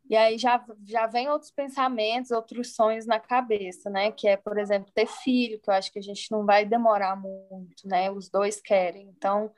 E 0.08 0.16
aí 0.16 0.36
já, 0.36 0.62
já 0.84 1.06
vem 1.06 1.28
outros 1.30 1.50
pensamentos, 1.50 2.30
outros 2.30 2.74
sonhos 2.74 3.06
na 3.06 3.18
cabeça, 3.18 3.88
né? 3.88 4.12
Que 4.12 4.28
é, 4.28 4.36
por 4.36 4.58
exemplo, 4.58 4.92
ter 4.92 5.06
filho, 5.06 5.58
que 5.60 5.70
eu 5.70 5.74
acho 5.74 5.90
que 5.90 5.98
a 5.98 6.02
gente 6.02 6.30
não 6.30 6.44
vai 6.44 6.64
demorar 6.64 7.16
muito, 7.16 7.88
né? 7.88 8.10
Os 8.10 8.28
dois 8.28 8.60
querem. 8.60 9.08
Então, 9.08 9.50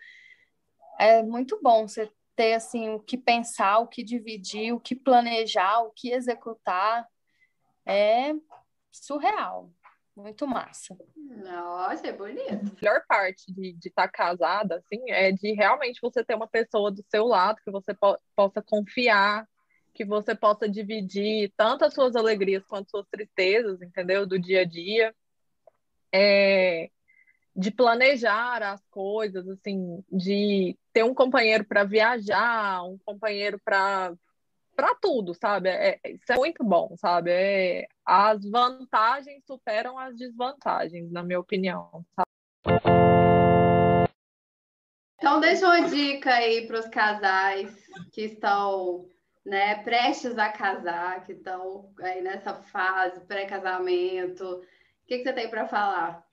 é 1.01 1.23
muito 1.23 1.61
bom 1.61 1.89
você 1.89 2.11
ter, 2.37 2.55
assim, 2.55 2.91
o 2.91 3.01
que 3.01 3.19
pensar, 3.19 3.79
o 3.79 3.89
que 3.89 4.05
dividir, 4.05 4.73
o 4.73 4.81
que 4.81 4.95
planejar, 4.95 5.81
o 5.81 5.91
que 5.91 6.13
executar. 6.13 7.07
É 7.85 8.33
surreal. 8.93 9.71
Muito 10.17 10.47
massa. 10.47 10.97
Nossa, 11.15 12.07
é 12.07 12.13
bonito. 12.13 12.51
A 12.51 12.81
melhor 12.81 13.05
parte 13.07 13.53
de 13.53 13.77
estar 13.87 14.05
tá 14.05 14.09
casada, 14.09 14.77
assim, 14.77 15.11
é 15.11 15.31
de 15.31 15.53
realmente 15.53 16.01
você 16.01 16.25
ter 16.25 16.35
uma 16.35 16.49
pessoa 16.49 16.91
do 16.91 17.05
seu 17.11 17.27
lado 17.27 17.61
que 17.63 17.71
você 17.71 17.93
po 17.93 18.19
possa 18.35 18.63
confiar, 18.63 19.47
que 19.93 20.07
você 20.07 20.35
possa 20.35 20.67
dividir 20.67 21.53
tanto 21.55 21.85
as 21.85 21.93
suas 21.93 22.17
alegrias 22.17 22.65
quanto 22.65 22.87
as 22.87 22.91
suas 22.91 23.07
tristezas, 23.09 23.83
entendeu? 23.83 24.27
Do 24.27 24.39
dia 24.39 24.63
a 24.63 24.65
dia. 24.65 25.15
É, 26.11 26.89
de 27.55 27.71
planejar 27.71 28.63
as 28.63 28.87
coisas, 28.89 29.47
assim, 29.49 30.03
de 30.11 30.79
ter 30.95 31.05
um 31.05 31.15
companheiro 31.15 31.65
para 31.65 31.85
viajar, 31.85 32.83
um 32.85 32.99
companheiro 33.05 33.61
para 33.63 34.15
para 34.75 34.95
tudo, 34.95 35.33
sabe? 35.35 35.71
É, 35.71 35.99
é, 36.05 36.11
isso 36.11 36.31
é 36.31 36.37
muito 36.37 36.63
bom, 36.63 36.95
sabe? 36.99 37.31
É, 37.33 37.87
as 38.07 38.49
vantagens 38.49 39.45
superam 39.45 39.99
as 39.99 40.17
desvantagens, 40.17 41.11
na 41.11 41.25
minha 41.25 41.41
opinião. 41.41 42.07
Sabe? 42.15 42.31
Então, 45.19 45.41
deixa 45.41 45.67
uma 45.67 45.89
dica 45.89 46.35
aí 46.35 46.67
para 46.67 46.79
os 46.79 46.87
casais 46.87 47.75
que 48.13 48.23
estão 48.23 49.09
né, 49.45 49.83
prestes 49.83 50.39
a 50.39 50.51
casar, 50.51 51.25
que 51.25 51.33
estão 51.33 51.93
aí 52.01 52.23
nessa 52.23 52.55
fase 52.55 53.21
pré-casamento. 53.21 54.45
O 54.45 54.63
que, 55.07 55.19
que 55.19 55.25
você 55.25 55.33
tem 55.33 55.51
para 55.51 55.67
falar? 55.67 56.25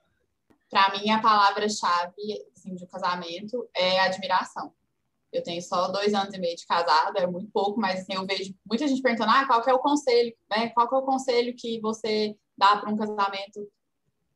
Para 0.70 0.92
mim, 0.92 1.10
a 1.10 1.22
palavra-chave 1.22 2.14
assim, 2.56 2.76
de 2.76 2.84
um 2.84 2.88
casamento 2.88 3.68
é 3.76 4.00
admiração. 4.02 4.74
Eu 5.34 5.42
tenho 5.42 5.62
só 5.62 5.88
dois 5.88 6.14
anos 6.14 6.34
e 6.34 6.40
meio 6.40 6.56
de 6.56 6.66
casada, 6.68 7.20
é 7.20 7.28
muito 7.28 7.50
pouco, 7.52 7.80
mas 7.80 8.02
assim, 8.02 8.14
eu 8.14 8.26
vejo 8.26 8.54
muita 8.66 8.88
gente 8.88 9.02
perguntando, 9.02 9.32
ah, 9.32 9.48
qual 9.48 9.64
é 9.68 9.74
o 9.74 9.80
conselho, 9.80 10.34
né? 10.50 10.70
Qual 10.70 10.88
é 10.88 10.96
o 10.96 11.02
conselho 11.02 11.56
que 11.58 11.82
você 11.82 12.38
dá 12.56 12.78
para 12.78 12.92
um 12.92 12.96
casamento 12.96 13.68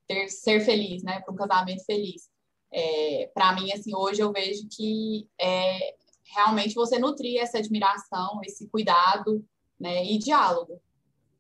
ter, 0.08 0.28
ser 0.30 0.60
feliz, 0.62 1.04
né? 1.04 1.22
Para 1.22 1.34
um 1.34 1.38
casamento 1.38 1.86
feliz. 1.86 2.28
É, 2.74 3.30
para 3.32 3.54
mim, 3.54 3.72
assim, 3.72 3.96
hoje 3.96 4.22
eu 4.22 4.32
vejo 4.32 4.68
que 4.76 5.30
é 5.40 5.96
realmente 6.36 6.74
você 6.74 6.98
nutrir 6.98 7.40
essa 7.40 7.60
admiração, 7.60 8.42
esse 8.44 8.68
cuidado, 8.68 9.46
né? 9.80 10.04
E 10.04 10.18
diálogo. 10.18 10.82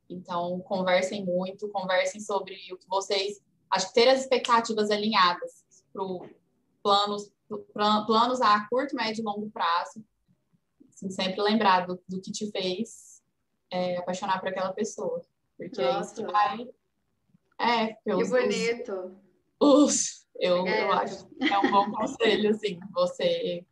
Então, 0.08 0.60
conversem 0.62 1.26
muito, 1.26 1.68
conversem 1.70 2.22
sobre 2.22 2.54
o 2.72 2.78
que 2.78 2.88
vocês. 2.88 3.42
Acho 3.72 3.88
que 3.88 3.94
ter 3.96 4.08
as 4.08 4.22
expectativas 4.22 4.92
alinhadas 4.92 5.66
para 5.92 6.04
planos 6.82 7.30
planos 8.06 8.42
a 8.42 8.68
curto, 8.68 8.96
médio 8.96 9.22
e 9.22 9.26
longo 9.26 9.50
prazo. 9.50 10.04
Assim, 10.90 11.10
sempre 11.10 11.42
lembrar 11.42 11.86
do, 11.86 12.02
do 12.08 12.22
que 12.22 12.32
te 12.32 12.50
fez 12.52 13.22
é, 13.72 13.98
apaixonar 13.98 14.40
por 14.40 14.50
aquela 14.50 14.74
pessoa. 14.74 15.22
Porque 15.58 15.82
Nossa. 15.82 15.98
é 15.98 16.02
isso 16.02 16.16
que 16.16 16.32
vai. 16.32 16.70
É, 17.60 17.88
que 17.94 18.30
bonito. 18.30 19.18
Os, 19.60 20.28
eu, 20.40 20.68
é. 20.68 20.84
eu 20.84 20.92
acho 20.94 21.28
que 21.28 21.52
é 21.52 21.60
um 21.60 21.72
bom 21.72 21.90
conselho, 21.92 22.52
assim, 22.52 22.80
você, 22.94 23.66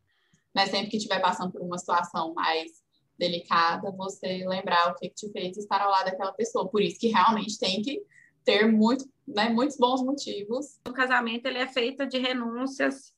né, 0.54 0.66
sempre 0.66 0.90
que 0.90 0.98
estiver 0.98 1.20
passando 1.20 1.52
por 1.52 1.62
uma 1.62 1.78
situação 1.78 2.34
mais 2.34 2.84
delicada, 3.18 3.92
você 3.92 4.46
lembrar 4.48 4.92
o 4.92 4.96
que, 4.96 5.10
que 5.10 5.16
te 5.16 5.32
fez 5.32 5.58
estar 5.58 5.82
ao 5.82 5.92
lado 5.92 6.06
daquela 6.06 6.34
pessoa. 6.34 6.68
Por 6.68 6.82
isso 6.82 7.00
que 7.00 7.08
realmente 7.08 7.60
tem 7.60 7.82
que 7.82 8.04
ter 8.44 8.68
muito, 8.68 9.08
né, 9.28 9.50
muitos 9.50 9.78
bons 9.78 10.02
motivos. 10.02 10.80
O 10.88 10.94
casamento 10.94 11.46
ele 11.46 11.60
é 11.60 11.68
feito 11.68 12.06
de 12.06 12.18
renúncias 12.18 13.14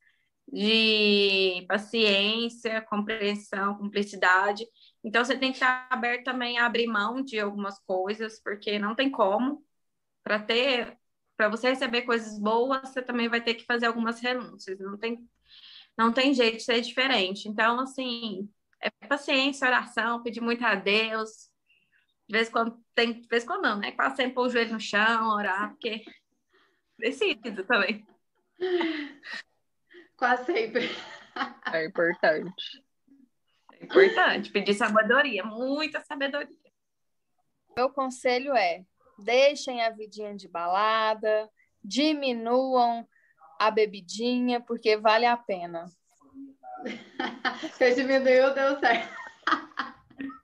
de 0.51 1.65
paciência, 1.67 2.81
compreensão, 2.81 3.77
cumplicidade. 3.77 4.65
Então, 5.03 5.23
você 5.23 5.38
tem 5.38 5.51
que 5.51 5.57
estar 5.57 5.88
aberto 5.89 6.25
também 6.25 6.57
a 6.57 6.65
abrir 6.65 6.88
mão 6.88 7.21
de 7.23 7.39
algumas 7.39 7.79
coisas, 7.79 8.41
porque 8.41 8.79
não 8.79 8.95
tem 8.95 9.12
como. 9.12 9.63
Para 10.23 10.39
ter, 10.39 10.97
para 11.38 11.49
você 11.49 11.69
receber 11.69 12.03
coisas 12.03 12.39
boas, 12.39 12.89
você 12.89 13.01
também 13.01 13.29
vai 13.29 13.41
ter 13.41 13.55
que 13.55 13.65
fazer 13.65 13.88
algumas 13.88 14.19
renúncias. 14.19 14.79
Não 14.79 14.97
tem, 14.97 15.27
não 15.97 16.13
tem 16.13 16.33
jeito 16.33 16.57
de 16.57 16.63
ser 16.63 16.81
diferente. 16.81 17.47
Então, 17.49 17.79
assim, 17.79 18.49
é 18.81 18.89
paciência, 19.07 19.67
oração, 19.67 20.23
pedir 20.23 20.41
muito 20.41 20.65
a 20.65 20.75
Deus. 20.75 21.49
De 22.27 22.33
vez 22.33 22.49
em 22.49 22.51
quando 22.51 22.86
tem, 22.95 23.21
de 23.21 23.27
vez 23.27 23.43
em 23.43 23.47
quando 23.47 23.63
não, 23.63 23.79
né? 23.79 23.91
Quase 23.93 24.17
sempre 24.17 24.33
pôr 24.33 24.47
o 24.47 24.49
joelho 24.49 24.73
no 24.73 24.79
chão, 24.79 25.29
orar, 25.29 25.71
porque 25.71 26.03
precisa 26.97 27.63
também. 27.65 28.05
Quase 30.17 30.45
sempre. 30.45 30.89
É 31.71 31.86
importante. 31.86 32.84
É 33.73 33.86
importante 33.86 34.51
pedir 34.51 34.73
sabedoria, 34.73 35.43
muita 35.43 36.03
sabedoria. 36.03 36.58
Meu 37.75 37.91
conselho 37.91 38.56
é: 38.56 38.84
deixem 39.19 39.84
a 39.84 39.91
vidinha 39.91 40.36
de 40.36 40.47
balada, 40.47 41.47
diminuam 41.84 43.08
a 43.60 43.69
bebidinha, 43.69 44.60
porque 44.60 44.97
vale 44.97 45.25
a 45.25 45.38
pena. 45.38 45.86
Você 47.62 47.93
diminuiu, 47.93 48.53
deu 48.53 48.80
certo. 48.80 49.15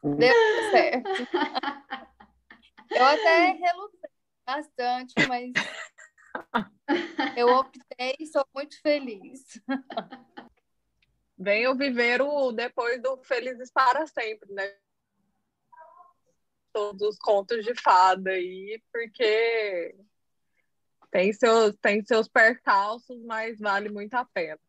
Deu 0.03 0.33
certo. 0.71 1.27
Eu 2.91 3.05
até 3.05 3.51
relutei 3.53 4.09
bastante, 4.45 5.13
mas 5.27 5.51
eu 7.35 7.47
optei 7.49 8.15
e 8.19 8.27
sou 8.27 8.45
muito 8.53 8.79
feliz. 8.81 9.61
Venham 11.37 11.75
viver 11.75 12.21
o 12.21 12.51
depois 12.51 13.01
do 13.01 13.17
Felizes 13.23 13.71
para 13.71 14.05
sempre, 14.07 14.51
né? 14.53 14.75
Todos 16.71 17.01
os 17.01 17.17
contos 17.17 17.63
de 17.63 17.75
fada 17.79 18.31
aí, 18.31 18.81
porque 18.91 19.95
tem 21.11 21.31
seus, 21.31 21.75
tem 21.77 22.03
seus 22.03 22.27
percalços, 22.27 23.23
mas 23.23 23.59
vale 23.59 23.89
muito 23.89 24.15
a 24.15 24.25
pena. 24.25 24.59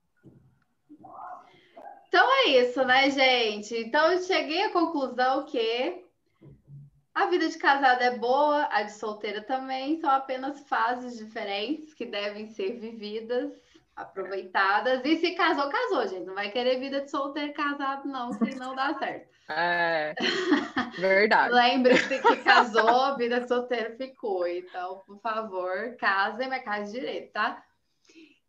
Então 2.09 2.33
é 2.33 2.48
isso, 2.48 2.85
né, 2.85 3.11
gente? 3.11 3.77
Então 3.77 4.12
eu 4.12 4.22
cheguei 4.22 4.62
à 4.64 4.72
conclusão 4.72 5.46
que 5.46 6.03
a 7.14 7.27
vida 7.27 7.48
de 7.48 7.57
casada 7.57 8.05
é 8.05 8.18
boa, 8.18 8.68
a 8.72 8.83
de 8.83 8.92
solteira 8.92 9.40
também, 9.42 10.00
são 10.00 10.11
apenas 10.11 10.61
fases 10.68 11.16
diferentes 11.16 11.94
que 11.94 12.05
devem 12.05 12.48
ser 12.48 12.81
vividas, 12.81 13.53
aproveitadas. 13.94 15.00
E 15.05 15.16
se 15.18 15.33
casou, 15.33 15.70
casou, 15.70 16.09
gente. 16.09 16.27
Não 16.27 16.35
vai 16.35 16.50
querer 16.50 16.81
vida 16.81 17.03
de 17.03 17.11
solteiro 17.11 17.53
casado, 17.53 18.09
não, 18.09 18.37
que 18.37 18.57
não 18.57 18.74
dá 18.74 18.94
certo. 18.98 19.29
É, 19.48 20.14
verdade. 20.98 21.55
Lembre-se 21.55 22.20
que 22.20 22.37
casou, 22.38 23.16
vida 23.16 23.40
de 23.40 23.48
solteiro 23.48 23.96
ficou. 23.96 24.46
Então, 24.48 25.03
por 25.07 25.20
favor, 25.20 25.94
casem, 25.98 26.48
mas 26.48 26.64
case 26.64 26.92
direito, 26.92 27.33
tá? 27.33 27.62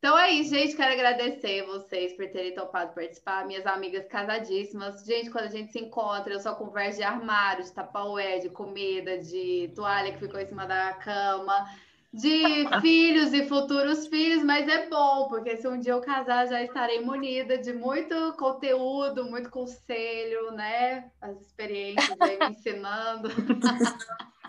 Então 0.05 0.19
é 0.19 0.29
isso, 0.29 0.51
gente. 0.51 0.75
Quero 0.75 0.93
agradecer 0.93 1.65
vocês 1.65 2.13
por 2.13 2.27
terem 2.27 2.53
topado 2.53 2.93
participar. 2.93 3.43
Minhas 3.47 3.65
amigas 3.65 4.07
casadíssimas. 4.07 5.03
Gente, 5.03 5.31
quando 5.31 5.45
a 5.45 5.49
gente 5.49 5.71
se 5.71 5.79
encontra, 5.79 6.31
eu 6.31 6.39
só 6.39 6.53
converso 6.53 6.99
de 6.99 7.03
armário, 7.03 7.63
de 7.63 7.71
tapaué, 7.71 8.37
de 8.37 8.47
comida, 8.49 9.17
de 9.17 9.71
toalha 9.73 10.13
que 10.13 10.19
ficou 10.19 10.39
em 10.39 10.45
cima 10.45 10.67
da 10.67 10.93
cama, 10.93 11.65
de 12.13 12.67
filhos 12.81 13.33
e 13.33 13.47
futuros 13.47 14.05
filhos, 14.05 14.43
mas 14.43 14.67
é 14.67 14.87
bom, 14.87 15.27
porque 15.27 15.57
se 15.57 15.67
um 15.67 15.79
dia 15.79 15.93
eu 15.93 16.01
casar, 16.01 16.45
já 16.45 16.61
estarei 16.61 17.01
munida 17.01 17.57
de 17.57 17.73
muito 17.73 18.13
conteúdo, 18.33 19.25
muito 19.25 19.49
conselho, 19.49 20.51
né? 20.51 21.09
As 21.19 21.41
experiências 21.41 22.15
aí 22.21 22.37
me 22.37 22.45
ensinando. 22.53 23.29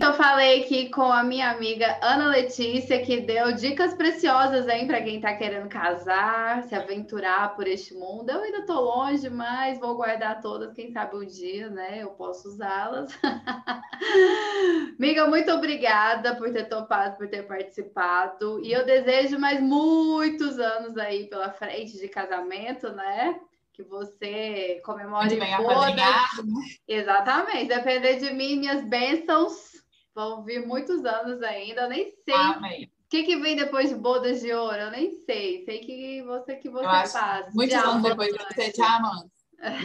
Eu 0.00 0.12
falei 0.14 0.62
aqui 0.62 0.90
com 0.90 1.10
a 1.10 1.22
minha 1.22 1.50
amiga 1.50 1.98
Ana 2.02 2.28
Letícia, 2.28 3.02
que 3.02 3.20
deu 3.20 3.52
dicas 3.52 3.94
preciosas 3.94 4.68
aí 4.68 4.86
para 4.86 5.00
quem 5.00 5.16
está 5.16 5.34
querendo 5.34 5.68
casar, 5.68 6.62
se 6.64 6.74
aventurar 6.74 7.54
por 7.54 7.66
este 7.66 7.94
mundo. 7.94 8.30
Eu 8.30 8.42
ainda 8.42 8.58
estou 8.58 8.80
longe, 8.80 9.30
mas 9.30 9.78
vou 9.78 9.96
guardar 9.96 10.40
todas, 10.40 10.72
quem 10.74 10.90
sabe 10.90 11.16
um 11.16 11.24
dia, 11.24 11.70
né? 11.70 12.02
Eu 12.02 12.10
posso 12.10 12.48
usá-las. 12.48 13.16
amiga, 14.98 15.26
muito 15.26 15.50
obrigada 15.50 16.34
por 16.34 16.52
ter 16.52 16.68
topado, 16.68 17.16
por 17.16 17.28
ter 17.28 17.46
participado. 17.46 18.60
E 18.62 18.72
eu 18.72 18.84
desejo 18.84 19.38
mais 19.38 19.60
muitos 19.60 20.58
anos 20.58 20.98
aí 20.98 21.26
pela 21.28 21.50
frente 21.50 21.98
de 21.98 22.08
casamento, 22.08 22.90
né? 22.90 23.40
Que 23.72 23.82
você 23.82 24.80
comemore 24.84 25.36
bodas. 25.36 25.96
Né? 25.96 26.76
Exatamente. 26.86 27.68
Depender 27.68 28.16
de 28.16 28.32
mim, 28.32 28.56
minhas 28.56 28.84
bênçãos 28.84 29.72
vão 30.14 30.44
vir 30.44 30.66
muitos 30.66 31.04
anos 31.04 31.42
ainda. 31.42 31.82
Eu 31.82 31.88
nem 31.88 32.10
sei. 32.10 32.34
Amém. 32.34 32.92
que, 33.08 33.22
que 33.24 33.36
vem 33.36 33.56
depois 33.56 33.88
de 33.88 33.94
bodas 33.94 34.40
de 34.40 34.52
ouro? 34.52 34.76
Eu 34.76 34.90
nem 34.90 35.10
sei. 35.24 35.64
Sei 35.64 35.80
que 35.80 36.22
você 36.22 36.56
que 36.56 36.68
você 36.68 36.84
Eu 36.84 37.06
faz. 37.08 37.54
Muitos 37.54 37.76
anos 37.76 38.02
depois 38.02 38.34
vai 38.36 38.52
ser 38.54 38.72
diamante. 38.72 39.32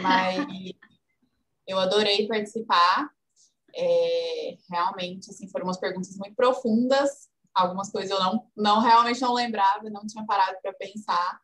Mas 0.02 0.46
eu 1.66 1.78
adorei 1.78 2.26
participar. 2.26 3.10
É, 3.74 4.56
realmente, 4.70 5.30
assim, 5.30 5.48
foram 5.48 5.66
umas 5.66 5.78
perguntas 5.78 6.16
muito 6.16 6.34
profundas. 6.34 7.28
Algumas 7.54 7.90
coisas 7.90 8.10
eu 8.10 8.18
não, 8.18 8.46
não 8.56 8.80
realmente 8.80 9.20
não 9.20 9.34
lembrava, 9.34 9.88
não 9.90 10.06
tinha 10.06 10.24
parado 10.26 10.58
para 10.62 10.72
pensar. 10.74 11.40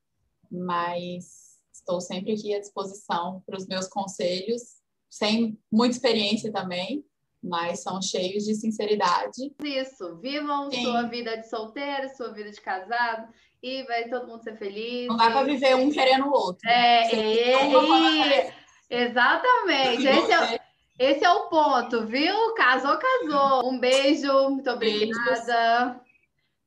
Mas 0.50 1.43
estou 1.84 2.00
sempre 2.00 2.32
aqui 2.32 2.54
à 2.54 2.58
disposição 2.58 3.42
para 3.46 3.58
os 3.58 3.66
meus 3.66 3.86
conselhos, 3.86 4.62
sem 5.10 5.58
muita 5.70 5.94
experiência 5.94 6.50
também, 6.50 7.04
mas 7.42 7.82
são 7.82 8.00
cheios 8.00 8.44
de 8.44 8.54
sinceridade. 8.54 9.54
Isso. 9.62 10.16
Vivam 10.16 10.70
Sim. 10.70 10.82
sua 10.82 11.02
vida 11.02 11.36
de 11.36 11.48
solteiro, 11.48 12.08
sua 12.16 12.32
vida 12.32 12.50
de 12.50 12.60
casado. 12.60 13.28
E 13.62 13.82
vai 13.84 14.08
todo 14.08 14.26
mundo 14.26 14.42
ser 14.42 14.56
feliz. 14.58 15.08
Não 15.08 15.16
dá 15.16 15.30
para 15.30 15.44
viver 15.44 15.74
um 15.76 15.90
querendo 15.90 16.26
o 16.26 16.32
outro. 16.32 16.68
É, 16.68 17.14
é, 17.14 18.48
é, 18.48 18.54
exatamente. 18.90 20.06
Esse 20.06 20.32
é, 20.32 20.60
esse 20.98 21.24
é 21.24 21.30
o 21.30 21.48
ponto, 21.48 22.06
viu? 22.06 22.54
Casou, 22.54 22.98
casou. 22.98 23.70
Um 23.70 23.78
beijo, 23.78 24.50
muito 24.50 24.70
obrigada. 24.70 26.00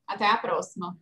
Até 0.06 0.26
a 0.26 0.38
próxima. 0.38 0.96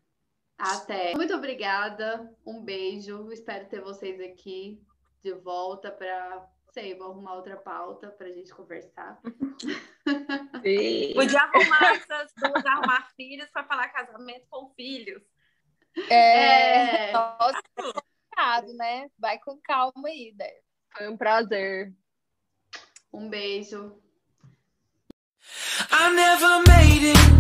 Até. 0.59 1.15
Muito 1.15 1.35
obrigada. 1.35 2.33
Um 2.45 2.63
beijo. 2.63 3.31
Espero 3.31 3.67
ter 3.69 3.81
vocês 3.81 4.21
aqui 4.21 4.81
de 5.23 5.33
volta 5.33 5.91
para, 5.91 6.49
sei, 6.73 6.95
vou 6.95 7.11
arrumar 7.11 7.35
outra 7.35 7.57
pauta 7.57 8.09
para 8.11 8.29
a 8.29 8.33
gente 8.33 8.55
conversar. 8.55 9.21
Sim. 10.63 11.13
Podia 11.15 11.41
arrumar 11.41 11.95
essas 11.97 12.33
duas, 12.37 12.65
arrumar 12.65 13.09
filhos 13.17 13.51
para 13.51 13.65
falar 13.65 13.89
casamento 13.89 14.47
com 14.49 14.71
filhos. 14.75 15.23
É, 16.09 17.09
É. 17.09 17.13
Nossa, 17.13 17.63
complicado, 17.75 18.73
né? 18.75 19.09
Vai 19.19 19.39
com 19.39 19.59
calma 19.63 20.09
aí, 20.09 20.33
Débora. 20.37 20.63
Foi 20.97 21.09
um 21.09 21.17
prazer. 21.17 21.93
Um 23.13 23.29
beijo. 23.29 24.01
I 25.91 26.11
never 26.15 26.63
made 26.67 27.37